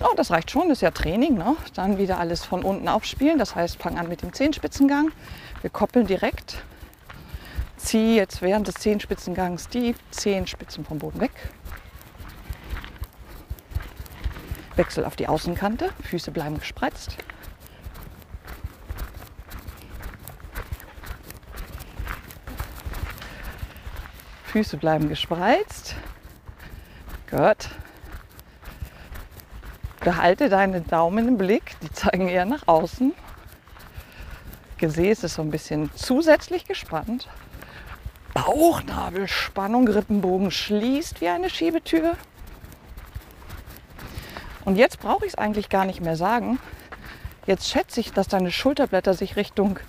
Oh, 0.03 0.13
das 0.17 0.31
reicht 0.31 0.51
schon, 0.51 0.67
das 0.67 0.79
ist 0.79 0.81
ja 0.81 0.91
Training. 0.91 1.35
Ne? 1.35 1.55
Dann 1.75 1.97
wieder 1.97 2.19
alles 2.19 2.43
von 2.43 2.63
unten 2.63 2.89
aufspielen. 2.89 3.39
Das 3.39 3.55
heißt, 3.55 3.81
fang 3.81 3.97
an 3.97 4.09
mit 4.09 4.21
dem 4.21 4.33
Zehenspitzengang. 4.33 5.11
Wir 5.61 5.69
koppeln 5.69 6.05
direkt. 6.05 6.61
Zieh 7.77 8.17
jetzt 8.17 8.41
während 8.41 8.67
des 8.67 8.75
Zehenspitzengangs 8.75 9.69
die 9.69 9.95
Zehenspitzen 10.11 10.83
vom 10.83 10.99
Boden 10.99 11.21
weg. 11.21 11.31
Wechsel 14.75 15.05
auf 15.05 15.15
die 15.15 15.27
Außenkante. 15.27 15.89
Füße 16.03 16.31
bleiben 16.31 16.59
gespreizt. 16.59 17.17
Füße 24.45 24.77
bleiben 24.77 25.07
gespreizt. 25.07 25.95
Gut. 27.31 27.69
Behalte 30.03 30.49
deine 30.49 30.81
Daumen 30.81 31.27
im 31.29 31.37
Blick, 31.37 31.75
die 31.81 31.91
zeigen 31.91 32.27
eher 32.27 32.45
nach 32.45 32.67
außen. 32.67 33.13
Gesäß 34.77 35.23
ist 35.23 35.35
so 35.35 35.41
ein 35.41 35.49
bisschen 35.49 35.89
zusätzlich 35.95 36.65
gespannt. 36.65 37.29
Bauchnabelspannung, 38.33 39.87
Rippenbogen 39.87 40.51
schließt 40.51 41.21
wie 41.21 41.29
eine 41.29 41.49
Schiebetür. 41.49 42.17
Und 44.65 44.75
jetzt 44.75 44.99
brauche 44.99 45.25
ich 45.25 45.33
es 45.33 45.37
eigentlich 45.37 45.69
gar 45.69 45.85
nicht 45.85 46.01
mehr 46.01 46.17
sagen. 46.17 46.59
Jetzt 47.45 47.69
schätze 47.69 47.99
ich, 47.99 48.11
dass 48.11 48.27
deine 48.27 48.51
Schulterblätter 48.51 49.13
sich 49.13 49.35
Richtung 49.35 49.79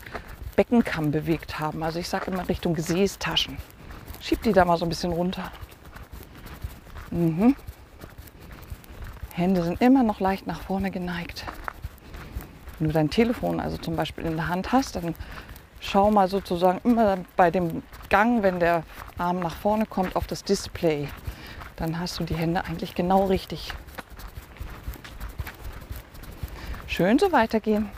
Beckenkamm 0.56 1.10
bewegt 1.10 1.58
haben. 1.58 1.82
Also 1.82 1.98
ich 1.98 2.08
sage 2.08 2.30
immer 2.30 2.48
Richtung 2.48 2.74
Gesäßtaschen. 2.74 3.56
Schieb 4.20 4.42
die 4.42 4.52
da 4.52 4.64
mal 4.64 4.76
so 4.76 4.84
ein 4.84 4.88
bisschen 4.88 5.12
runter. 5.12 5.50
Mhm. 7.10 7.56
Hände 9.34 9.64
sind 9.64 9.80
immer 9.80 10.04
noch 10.04 10.20
leicht 10.20 10.46
nach 10.46 10.60
vorne 10.60 10.92
geneigt. 10.92 11.44
Wenn 12.78 12.86
du 12.86 12.94
dein 12.94 13.10
Telefon 13.10 13.58
also 13.58 13.76
zum 13.76 13.96
Beispiel 13.96 14.24
in 14.26 14.36
der 14.36 14.46
Hand 14.46 14.70
hast, 14.70 14.94
dann 14.94 15.16
schau 15.80 16.12
mal 16.12 16.28
sozusagen 16.28 16.80
immer 16.84 17.18
bei 17.36 17.50
dem 17.50 17.82
Gang, 18.10 18.44
wenn 18.44 18.60
der 18.60 18.84
Arm 19.18 19.40
nach 19.40 19.56
vorne 19.56 19.86
kommt, 19.86 20.14
auf 20.14 20.28
das 20.28 20.44
Display. 20.44 21.08
Dann 21.74 21.98
hast 21.98 22.20
du 22.20 22.24
die 22.24 22.36
Hände 22.36 22.64
eigentlich 22.64 22.94
genau 22.94 23.24
richtig. 23.24 23.72
Schön 26.86 27.18
so 27.18 27.32
weitergehen. 27.32 27.90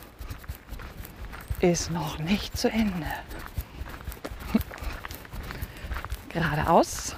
Ist 1.60 1.90
noch 1.90 2.18
nicht 2.18 2.56
zu 2.56 2.70
Ende. 2.70 3.06
Geradeaus. 6.30 7.14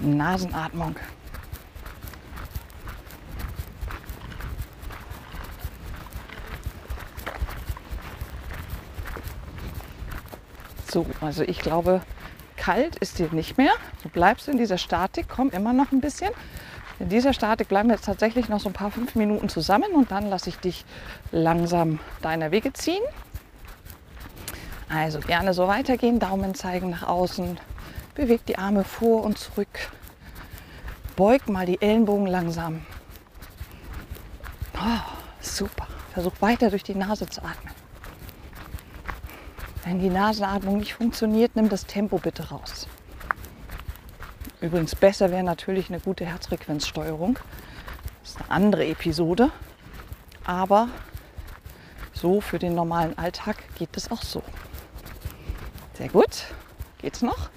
Nasenatmung. 0.00 0.96
So, 10.90 11.06
also 11.20 11.42
ich 11.42 11.58
glaube, 11.60 12.00
kalt 12.56 12.96
ist 12.96 13.18
dir 13.18 13.28
nicht 13.32 13.58
mehr. 13.58 13.72
Du 14.02 14.08
bleibst 14.08 14.48
in 14.48 14.56
dieser 14.56 14.78
Statik, 14.78 15.26
komm 15.28 15.50
immer 15.50 15.72
noch 15.72 15.92
ein 15.92 16.00
bisschen. 16.00 16.30
In 16.98 17.08
dieser 17.10 17.32
Statik 17.32 17.68
bleiben 17.68 17.88
wir 17.88 17.94
jetzt 17.94 18.06
tatsächlich 18.06 18.48
noch 18.48 18.58
so 18.60 18.68
ein 18.70 18.72
paar 18.72 18.90
fünf 18.90 19.14
Minuten 19.14 19.48
zusammen 19.48 19.92
und 19.92 20.10
dann 20.10 20.28
lasse 20.28 20.48
ich 20.48 20.56
dich 20.56 20.84
langsam 21.30 22.00
deiner 22.22 22.50
Wege 22.50 22.72
ziehen. 22.72 23.02
Also 24.88 25.20
gerne 25.20 25.54
so 25.54 25.68
weitergehen, 25.68 26.18
Daumen 26.18 26.54
zeigen 26.54 26.90
nach 26.90 27.02
außen, 27.06 27.60
bewegt 28.14 28.48
die 28.48 28.58
Arme 28.58 28.84
vor 28.84 29.22
und 29.22 29.38
zurück, 29.38 29.90
beugt 31.14 31.48
mal 31.48 31.66
die 31.66 31.80
Ellenbogen 31.80 32.26
langsam. 32.26 32.86
Oh, 34.74 35.12
super. 35.40 35.86
Versuch 36.14 36.32
weiter 36.40 36.70
durch 36.70 36.82
die 36.82 36.94
Nase 36.94 37.26
zu 37.26 37.42
atmen. 37.42 37.74
Wenn 39.88 40.00
die 40.00 40.10
Nasenatmung 40.10 40.76
nicht 40.76 40.92
funktioniert, 40.92 41.56
nimm 41.56 41.70
das 41.70 41.86
Tempo 41.86 42.18
bitte 42.18 42.50
raus. 42.50 42.86
Übrigens 44.60 44.94
besser 44.94 45.30
wäre 45.30 45.42
natürlich 45.42 45.88
eine 45.88 45.98
gute 45.98 46.26
Herzfrequenzsteuerung. 46.26 47.38
Das 48.20 48.32
ist 48.32 48.40
eine 48.42 48.50
andere 48.50 48.84
Episode. 48.86 49.50
Aber 50.44 50.90
so 52.12 52.42
für 52.42 52.58
den 52.58 52.74
normalen 52.74 53.16
Alltag 53.16 53.56
geht 53.76 53.96
es 53.96 54.10
auch 54.10 54.22
so. 54.22 54.42
Sehr 55.94 56.10
gut. 56.10 56.44
Geht's 56.98 57.22
noch? 57.22 57.48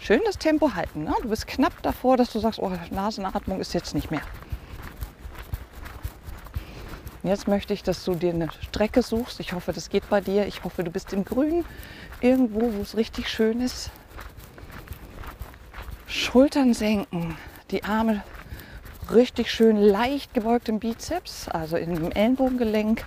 Schön 0.00 0.22
das 0.24 0.38
Tempo 0.38 0.74
halten. 0.74 1.04
Ne? 1.04 1.14
Du 1.22 1.28
bist 1.28 1.46
knapp 1.46 1.80
davor, 1.82 2.16
dass 2.16 2.32
du 2.32 2.40
sagst, 2.40 2.58
oh, 2.58 2.72
Nasenatmung 2.90 3.60
ist 3.60 3.74
jetzt 3.74 3.94
nicht 3.94 4.10
mehr. 4.10 4.22
Jetzt 7.26 7.48
möchte 7.48 7.74
ich, 7.74 7.82
dass 7.82 8.04
du 8.04 8.14
dir 8.14 8.32
eine 8.32 8.48
Strecke 8.62 9.02
suchst. 9.02 9.40
Ich 9.40 9.52
hoffe, 9.52 9.72
das 9.72 9.90
geht 9.90 10.08
bei 10.08 10.20
dir. 10.20 10.46
Ich 10.46 10.62
hoffe, 10.62 10.84
du 10.84 10.92
bist 10.92 11.12
im 11.12 11.24
Grün, 11.24 11.64
irgendwo, 12.20 12.72
wo 12.72 12.82
es 12.82 12.96
richtig 12.96 13.28
schön 13.28 13.60
ist. 13.60 13.90
Schultern 16.06 16.72
senken, 16.72 17.36
die 17.72 17.82
Arme 17.82 18.22
richtig 19.12 19.50
schön 19.50 19.76
leicht 19.76 20.34
gebeugt 20.34 20.68
im 20.68 20.78
Bizeps, 20.78 21.48
also 21.48 21.76
in 21.76 21.96
dem 21.96 22.12
Ellenbogengelenk. 22.12 23.04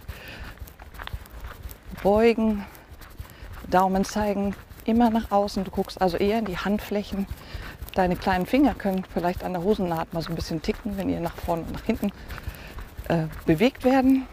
Beugen, 2.03 2.65
Daumen 3.69 4.03
zeigen, 4.03 4.53
immer 4.83 5.09
nach 5.09 5.31
außen. 5.31 5.63
Du 5.63 5.71
guckst 5.71 6.01
also 6.01 6.17
eher 6.17 6.39
in 6.39 6.45
die 6.45 6.57
Handflächen. 6.57 7.25
Deine 7.95 8.17
kleinen 8.17 8.45
Finger 8.45 8.73
können 8.73 9.05
vielleicht 9.13 9.45
an 9.45 9.53
der 9.53 9.63
Hosennaht 9.63 10.13
mal 10.13 10.21
so 10.21 10.29
ein 10.29 10.35
bisschen 10.35 10.61
ticken, 10.61 10.97
wenn 10.97 11.09
ihr 11.09 11.21
nach 11.21 11.35
vorne 11.35 11.63
und 11.63 11.71
nach 11.71 11.85
hinten 11.85 12.11
äh, 13.09 13.27
bewegt 13.45 13.83
werden. 13.83 14.27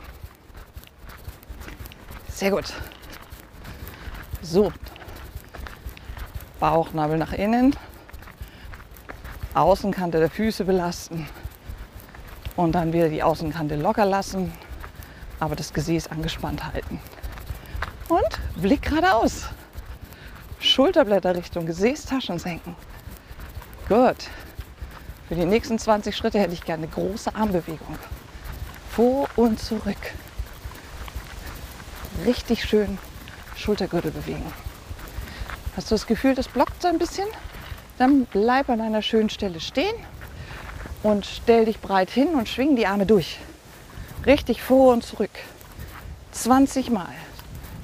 Sehr 2.28 2.50
gut. 2.50 2.72
So. 4.42 4.72
Bauchnabel 6.60 7.18
nach 7.18 7.32
innen. 7.32 7.74
Außenkante 9.54 10.18
der 10.18 10.30
Füße 10.30 10.64
belasten. 10.64 11.26
Und 12.54 12.72
dann 12.72 12.92
wieder 12.92 13.08
die 13.08 13.22
Außenkante 13.22 13.76
locker 13.76 14.04
lassen, 14.04 14.52
aber 15.40 15.56
das 15.56 15.72
Gesäß 15.72 16.08
angespannt 16.08 16.64
halten. 16.64 17.00
Und 18.08 18.38
Blick 18.60 18.82
geradeaus. 18.82 19.46
Schulterblätter 20.60 21.34
Richtung 21.34 21.66
Gesäßtaschen 21.66 22.38
senken. 22.38 22.76
Gut. 23.88 24.28
Für 25.28 25.34
die 25.34 25.44
nächsten 25.44 25.78
20 25.78 26.16
Schritte 26.16 26.38
hätte 26.38 26.52
ich 26.52 26.64
gerne 26.64 26.84
eine 26.84 26.92
große 26.92 27.34
Armbewegung. 27.34 27.98
Vor 28.96 29.28
und 29.36 29.60
zurück. 29.60 30.14
Richtig 32.24 32.64
schön 32.64 32.96
Schultergürtel 33.54 34.10
bewegen. 34.10 34.50
Hast 35.76 35.90
du 35.90 35.96
das 35.96 36.06
Gefühl, 36.06 36.34
das 36.34 36.48
blockt 36.48 36.80
so 36.80 36.88
ein 36.88 36.96
bisschen? 36.96 37.28
Dann 37.98 38.24
bleib 38.24 38.70
an 38.70 38.80
einer 38.80 39.02
schönen 39.02 39.28
Stelle 39.28 39.60
stehen 39.60 39.94
und 41.02 41.26
stell 41.26 41.66
dich 41.66 41.78
breit 41.78 42.08
hin 42.08 42.28
und 42.28 42.48
schwing 42.48 42.74
die 42.74 42.86
Arme 42.86 43.04
durch. 43.04 43.38
Richtig 44.24 44.62
vor 44.62 44.94
und 44.94 45.04
zurück. 45.04 45.28
20 46.32 46.88
Mal. 46.88 47.12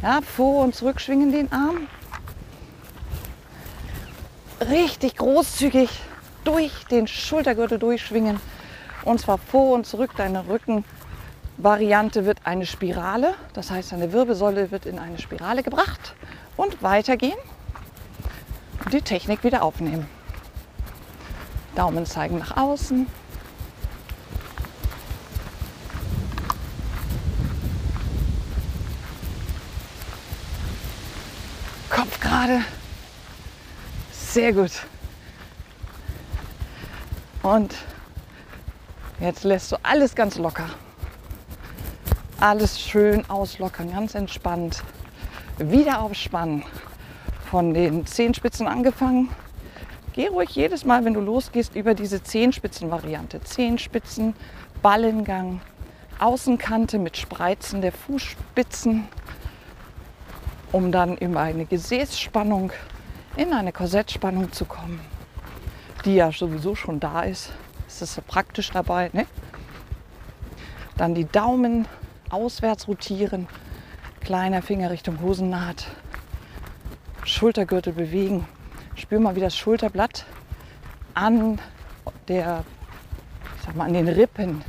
Ja, 0.01 0.21
vor 0.23 0.65
und 0.65 0.75
zurück 0.75 0.99
schwingen 0.99 1.31
den 1.31 1.53
Arm. 1.53 1.89
Richtig 4.63 5.17
großzügig 5.17 5.91
durch 6.45 6.73
den 6.91 7.07
Schultergürtel 7.07 7.79
durchschwingen. 7.79 8.41
Und 9.05 9.21
zwar 9.21 9.37
vor 9.37 9.75
und 9.75 9.87
zurück. 9.87 10.13
Deine 10.17 10.49
Rückenvariante 11.59 12.25
wird 12.25 12.39
eine 12.45 12.67
Spirale. 12.67 13.35
Das 13.53 13.71
heißt, 13.71 13.93
deine 13.93 14.13
Wirbelsäule 14.13 14.71
wird 14.71 14.87
in 14.87 14.99
eine 14.99 15.19
Spirale 15.19 15.63
gebracht. 15.63 16.15
Und 16.57 16.83
weitergehen. 16.83 17.39
Und 18.85 18.93
die 18.93 19.03
Technik 19.03 19.45
wieder 19.45 19.63
aufnehmen. 19.63 20.09
Daumen 21.75 22.05
zeigen 22.05 22.39
nach 22.39 22.57
außen. 22.57 23.07
Kopf 31.91 32.21
gerade. 32.21 32.61
Sehr 34.13 34.53
gut. 34.53 34.73
Und 37.43 37.75
jetzt 39.21 39.45
lässt 39.45 39.73
du 39.73 39.77
alles 39.83 40.15
ganz 40.15 40.37
locker. 40.37 40.69
Alles 42.43 42.81
schön 42.81 43.29
auslockern, 43.31 43.93
ganz 43.93 44.17
entspannt. 44.17 44.83
Wieder 45.59 46.01
aufspannen. 46.01 46.65
Von 47.49 47.73
den 47.73 48.05
Zehenspitzen 48.05 48.67
angefangen. 48.67 49.29
Geh 50.13 50.27
ruhig 50.27 50.51
jedes 50.51 50.85
Mal, 50.85 51.05
wenn 51.05 51.15
du 51.15 51.21
losgehst, 51.21 51.77
über 51.77 51.95
diese 51.95 52.21
Zehenspitzen-Variante. 52.21 53.43
Zehenspitzen, 53.43 54.35
Ballengang, 54.83 55.61
Außenkante 56.19 56.99
mit 56.99 57.17
Spreizen 57.17 57.81
der 57.81 57.93
Fußspitzen, 57.93 59.07
um 60.73 60.91
dann 60.91 61.17
über 61.17 61.43
eine 61.43 61.65
Gesäßspannung 61.65 62.73
in 63.37 63.53
eine 63.53 63.71
Korsettspannung 63.71 64.51
zu 64.51 64.65
kommen 64.65 64.99
die 66.05 66.17
ja 66.17 66.33
sowieso 66.33 66.75
schon 66.75 66.99
da 66.99 67.23
ist. 67.23 67.53
Das 67.87 68.03
ist 68.03 68.27
praktisch 68.27 68.71
dabei. 68.73 69.11
Ne? 69.13 69.27
Dann 70.97 71.15
die 71.15 71.27
Daumen 71.27 71.87
auswärts 72.33 72.89
rotieren, 72.89 73.47
kleiner 74.21 74.63
Finger 74.63 74.91
Richtung 74.91 75.21
Hosennaht, 75.21 75.87
Schultergürtel 77.25 77.93
bewegen. 77.93 78.49
Spür 78.95 79.21
mal, 79.21 79.37
wie 79.37 79.41
das 79.41 79.57
Schulterblatt 79.57 80.25
an 81.15 81.61
der, 82.29 82.65
ich 83.57 83.67
sag 83.67 83.77
mal, 83.77 83.85
an 83.85 83.93
den 83.93 84.09
Rippen 84.09 84.65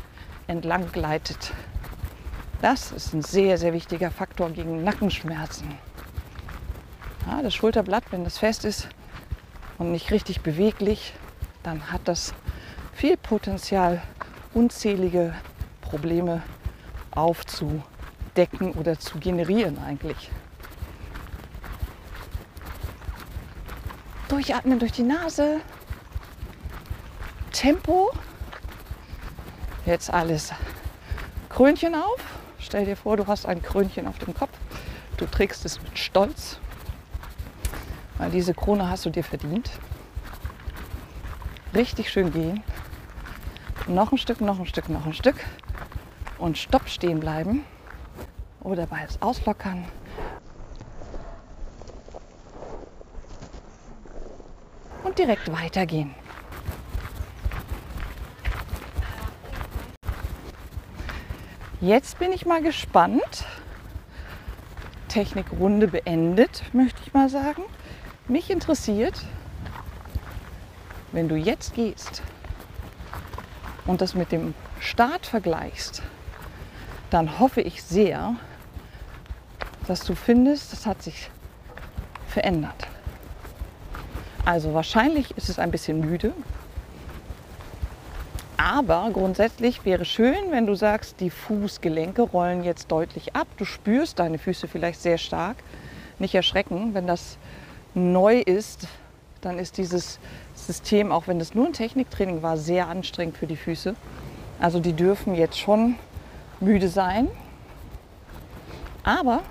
entlang 0.47 0.91
gleitet. 0.91 1.51
Das 2.61 2.91
ist 2.91 3.13
ein 3.13 3.21
sehr, 3.21 3.57
sehr 3.57 3.73
wichtiger 3.73 4.11
Faktor 4.11 4.49
gegen 4.49 4.83
Nackenschmerzen. 4.83 5.75
Ja, 7.27 7.41
das 7.41 7.53
Schulterblatt, 7.53 8.03
wenn 8.11 8.23
das 8.23 8.37
fest 8.37 8.65
ist 8.65 8.89
und 9.77 9.91
nicht 9.91 10.11
richtig 10.11 10.41
beweglich, 10.41 11.13
dann 11.63 11.91
hat 11.91 12.01
das 12.05 12.33
viel 12.93 13.17
Potenzial, 13.17 14.01
unzählige 14.53 15.33
Probleme 15.81 16.43
aufzudecken 17.15 18.73
oder 18.77 18.99
zu 18.99 19.19
generieren 19.19 19.77
eigentlich. 19.79 20.29
Durchatmen 24.27 24.79
durch 24.79 24.91
die 24.91 25.03
Nase. 25.03 25.61
Tempo. 27.51 28.11
Jetzt 29.85 30.11
alles. 30.11 30.51
Krönchen 31.49 31.93
auf. 31.93 32.19
Stell 32.59 32.85
dir 32.85 32.95
vor, 32.95 33.17
du 33.17 33.27
hast 33.27 33.45
ein 33.45 33.61
Krönchen 33.61 34.07
auf 34.07 34.17
dem 34.19 34.33
Kopf. 34.33 34.57
Du 35.17 35.25
trägst 35.25 35.65
es 35.65 35.81
mit 35.81 35.99
Stolz, 35.99 36.57
weil 38.17 38.31
diese 38.31 38.53
Krone 38.53 38.89
hast 38.89 39.05
du 39.05 39.09
dir 39.09 39.23
verdient 39.23 39.69
richtig 41.73 42.11
schön 42.11 42.31
gehen. 42.31 42.63
Noch 43.87 44.11
ein 44.11 44.17
Stück, 44.17 44.41
noch 44.41 44.59
ein 44.59 44.65
Stück, 44.65 44.89
noch 44.89 45.05
ein 45.05 45.13
Stück. 45.13 45.35
Und 46.43 46.57
stopp 46.57 46.89
stehen 46.89 47.21
bleiben. 47.21 47.63
Oder 48.63 48.85
bei 48.85 49.07
auslockern. 49.21 49.85
Und 55.05 55.17
direkt 55.17 55.49
weitergehen. 55.53 56.13
Jetzt 61.79 62.19
bin 62.19 62.33
ich 62.33 62.45
mal 62.45 62.61
gespannt. 62.61 63.45
Technikrunde 65.07 65.87
beendet, 65.87 66.63
möchte 66.73 66.99
ich 67.05 67.13
mal 67.13 67.29
sagen. 67.29 67.63
Mich 68.27 68.49
interessiert, 68.49 69.17
wenn 71.13 71.29
du 71.29 71.37
jetzt 71.37 71.73
gehst 71.73 72.21
und 73.85 74.01
das 74.01 74.13
mit 74.13 74.33
dem 74.33 74.53
Start 74.81 75.25
vergleichst, 75.25 76.03
dann 77.13 77.39
hoffe 77.39 77.61
ich 77.61 77.83
sehr, 77.83 78.35
dass 79.85 80.03
du 80.03 80.15
findest, 80.15 80.73
das 80.73 80.87
hat 80.87 81.03
sich 81.03 81.29
verändert. 82.27 82.87
Also 84.45 84.73
wahrscheinlich 84.73 85.37
ist 85.37 85.47
es 85.47 85.59
ein 85.59 85.69
bisschen 85.69 85.99
müde, 85.99 86.33
aber 88.57 89.09
grundsätzlich 89.13 89.85
wäre 89.85 90.05
schön, 90.05 90.49
wenn 90.49 90.65
du 90.65 90.73
sagst, 90.73 91.19
die 91.19 91.29
Fußgelenke 91.29 92.23
rollen 92.23 92.63
jetzt 92.63 92.91
deutlich 92.91 93.35
ab. 93.35 93.47
Du 93.57 93.65
spürst 93.65 94.17
deine 94.17 94.39
Füße 94.39 94.67
vielleicht 94.67 95.01
sehr 95.01 95.19
stark. 95.19 95.57
Nicht 96.17 96.33
erschrecken, 96.33 96.93
wenn 96.93 97.05
das 97.05 97.37
neu 97.93 98.39
ist, 98.39 98.87
dann 99.41 99.59
ist 99.59 99.77
dieses 99.77 100.17
System, 100.55 101.11
auch 101.11 101.27
wenn 101.27 101.37
das 101.37 101.53
nur 101.53 101.67
ein 101.67 101.73
Techniktraining 101.73 102.41
war, 102.41 102.57
sehr 102.57 102.87
anstrengend 102.87 103.37
für 103.37 103.47
die 103.47 103.57
Füße. 103.57 103.95
Also 104.59 104.79
die 104.79 104.93
dürfen 104.93 105.35
jetzt 105.35 105.59
schon 105.59 105.95
müde 106.63 106.87
sein. 106.87 107.27
Aber 109.03 109.41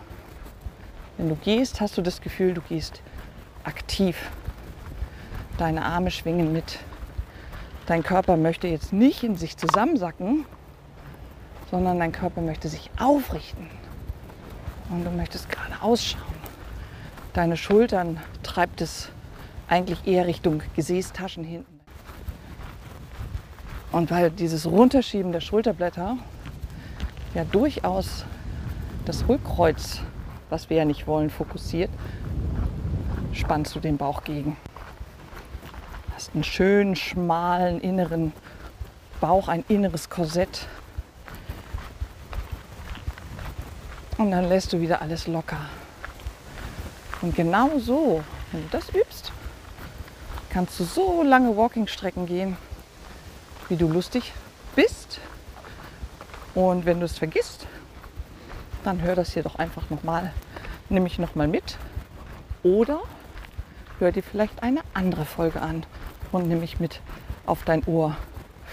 wenn 1.18 1.28
du 1.28 1.36
gehst, 1.36 1.80
hast 1.80 1.96
du 1.98 2.02
das 2.02 2.20
Gefühl, 2.20 2.54
du 2.54 2.62
gehst 2.62 3.02
aktiv. 3.64 4.30
Deine 5.58 5.84
Arme 5.84 6.10
schwingen 6.10 6.52
mit. 6.52 6.78
Dein 7.86 8.02
Körper 8.02 8.36
möchte 8.36 8.68
jetzt 8.68 8.92
nicht 8.92 9.22
in 9.22 9.36
sich 9.36 9.56
zusammensacken, 9.56 10.46
sondern 11.70 11.98
dein 11.98 12.12
Körper 12.12 12.40
möchte 12.40 12.68
sich 12.68 12.90
aufrichten. 12.98 13.68
Und 14.90 15.04
du 15.04 15.10
möchtest 15.10 15.48
gerade 15.48 15.82
ausschauen. 15.82 16.22
Deine 17.34 17.56
Schultern 17.56 18.20
treibt 18.42 18.80
es 18.80 19.10
eigentlich 19.68 20.06
eher 20.06 20.26
Richtung 20.26 20.62
Gesäßtaschen 20.76 21.44
hinten. 21.44 21.80
Und 23.90 24.10
weil 24.10 24.30
dieses 24.30 24.66
Runterschieben 24.66 25.32
der 25.32 25.40
Schulterblätter 25.40 26.16
ja 27.34 27.44
durchaus 27.44 28.24
das 29.04 29.28
Rückkreuz, 29.28 30.00
was 30.50 30.70
wir 30.70 30.78
ja 30.78 30.84
nicht 30.84 31.06
wollen, 31.06 31.30
fokussiert, 31.30 31.90
spannst 33.32 33.74
du 33.74 33.80
den 33.80 33.96
Bauch 33.96 34.24
gegen. 34.24 34.56
Hast 36.14 36.34
einen 36.34 36.44
schönen, 36.44 36.94
schmalen 36.94 37.80
inneren 37.80 38.32
Bauch, 39.20 39.48
ein 39.48 39.64
inneres 39.68 40.10
Korsett. 40.10 40.66
Und 44.18 44.30
dann 44.30 44.48
lässt 44.48 44.72
du 44.72 44.80
wieder 44.80 45.00
alles 45.00 45.26
locker. 45.26 45.60
Und 47.22 47.34
genau 47.34 47.78
so, 47.78 48.22
wenn 48.50 48.62
du 48.62 48.68
das 48.70 48.88
übst, 48.90 49.32
kannst 50.50 50.78
du 50.78 50.84
so 50.84 51.22
lange 51.22 51.56
Walking-Strecken 51.56 52.26
gehen, 52.26 52.56
wie 53.68 53.76
du 53.76 53.88
lustig. 53.88 54.32
Und 56.54 56.84
wenn 56.84 57.00
du 57.00 57.06
es 57.06 57.18
vergisst, 57.18 57.66
dann 58.84 59.00
hör 59.00 59.14
das 59.14 59.32
hier 59.32 59.42
doch 59.42 59.56
einfach 59.56 59.88
nochmal, 59.90 60.32
nimm 60.88 61.06
ich 61.06 61.18
nochmal 61.18 61.48
mit. 61.48 61.78
Oder 62.62 63.00
hör 63.98 64.12
dir 64.12 64.22
vielleicht 64.22 64.62
eine 64.62 64.80
andere 64.94 65.24
Folge 65.24 65.60
an 65.60 65.84
und 66.30 66.48
nimm 66.48 66.60
mich 66.60 66.80
mit 66.80 67.00
auf 67.46 67.64
dein 67.64 67.84
Ohr 67.84 68.16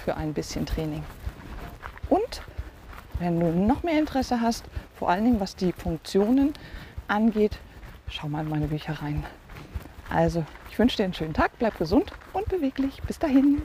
für 0.03 0.15
ein 0.15 0.33
bisschen 0.33 0.65
Training. 0.65 1.03
Und 2.09 2.41
wenn 3.19 3.39
du 3.39 3.47
noch 3.51 3.83
mehr 3.83 3.99
Interesse 3.99 4.41
hast, 4.41 4.65
vor 4.97 5.09
allen 5.09 5.23
Dingen 5.23 5.39
was 5.39 5.55
die 5.55 5.71
Funktionen 5.71 6.53
angeht, 7.07 7.59
schau 8.09 8.27
mal 8.27 8.43
in 8.43 8.49
meine 8.49 8.67
Bücher 8.67 8.93
rein. 9.01 9.25
Also, 10.09 10.43
ich 10.71 10.79
wünsche 10.79 10.97
dir 10.97 11.03
einen 11.03 11.13
schönen 11.13 11.33
Tag, 11.33 11.51
bleib 11.59 11.77
gesund 11.77 12.11
und 12.33 12.47
beweglich. 12.49 13.01
Bis 13.03 13.19
dahin. 13.19 13.61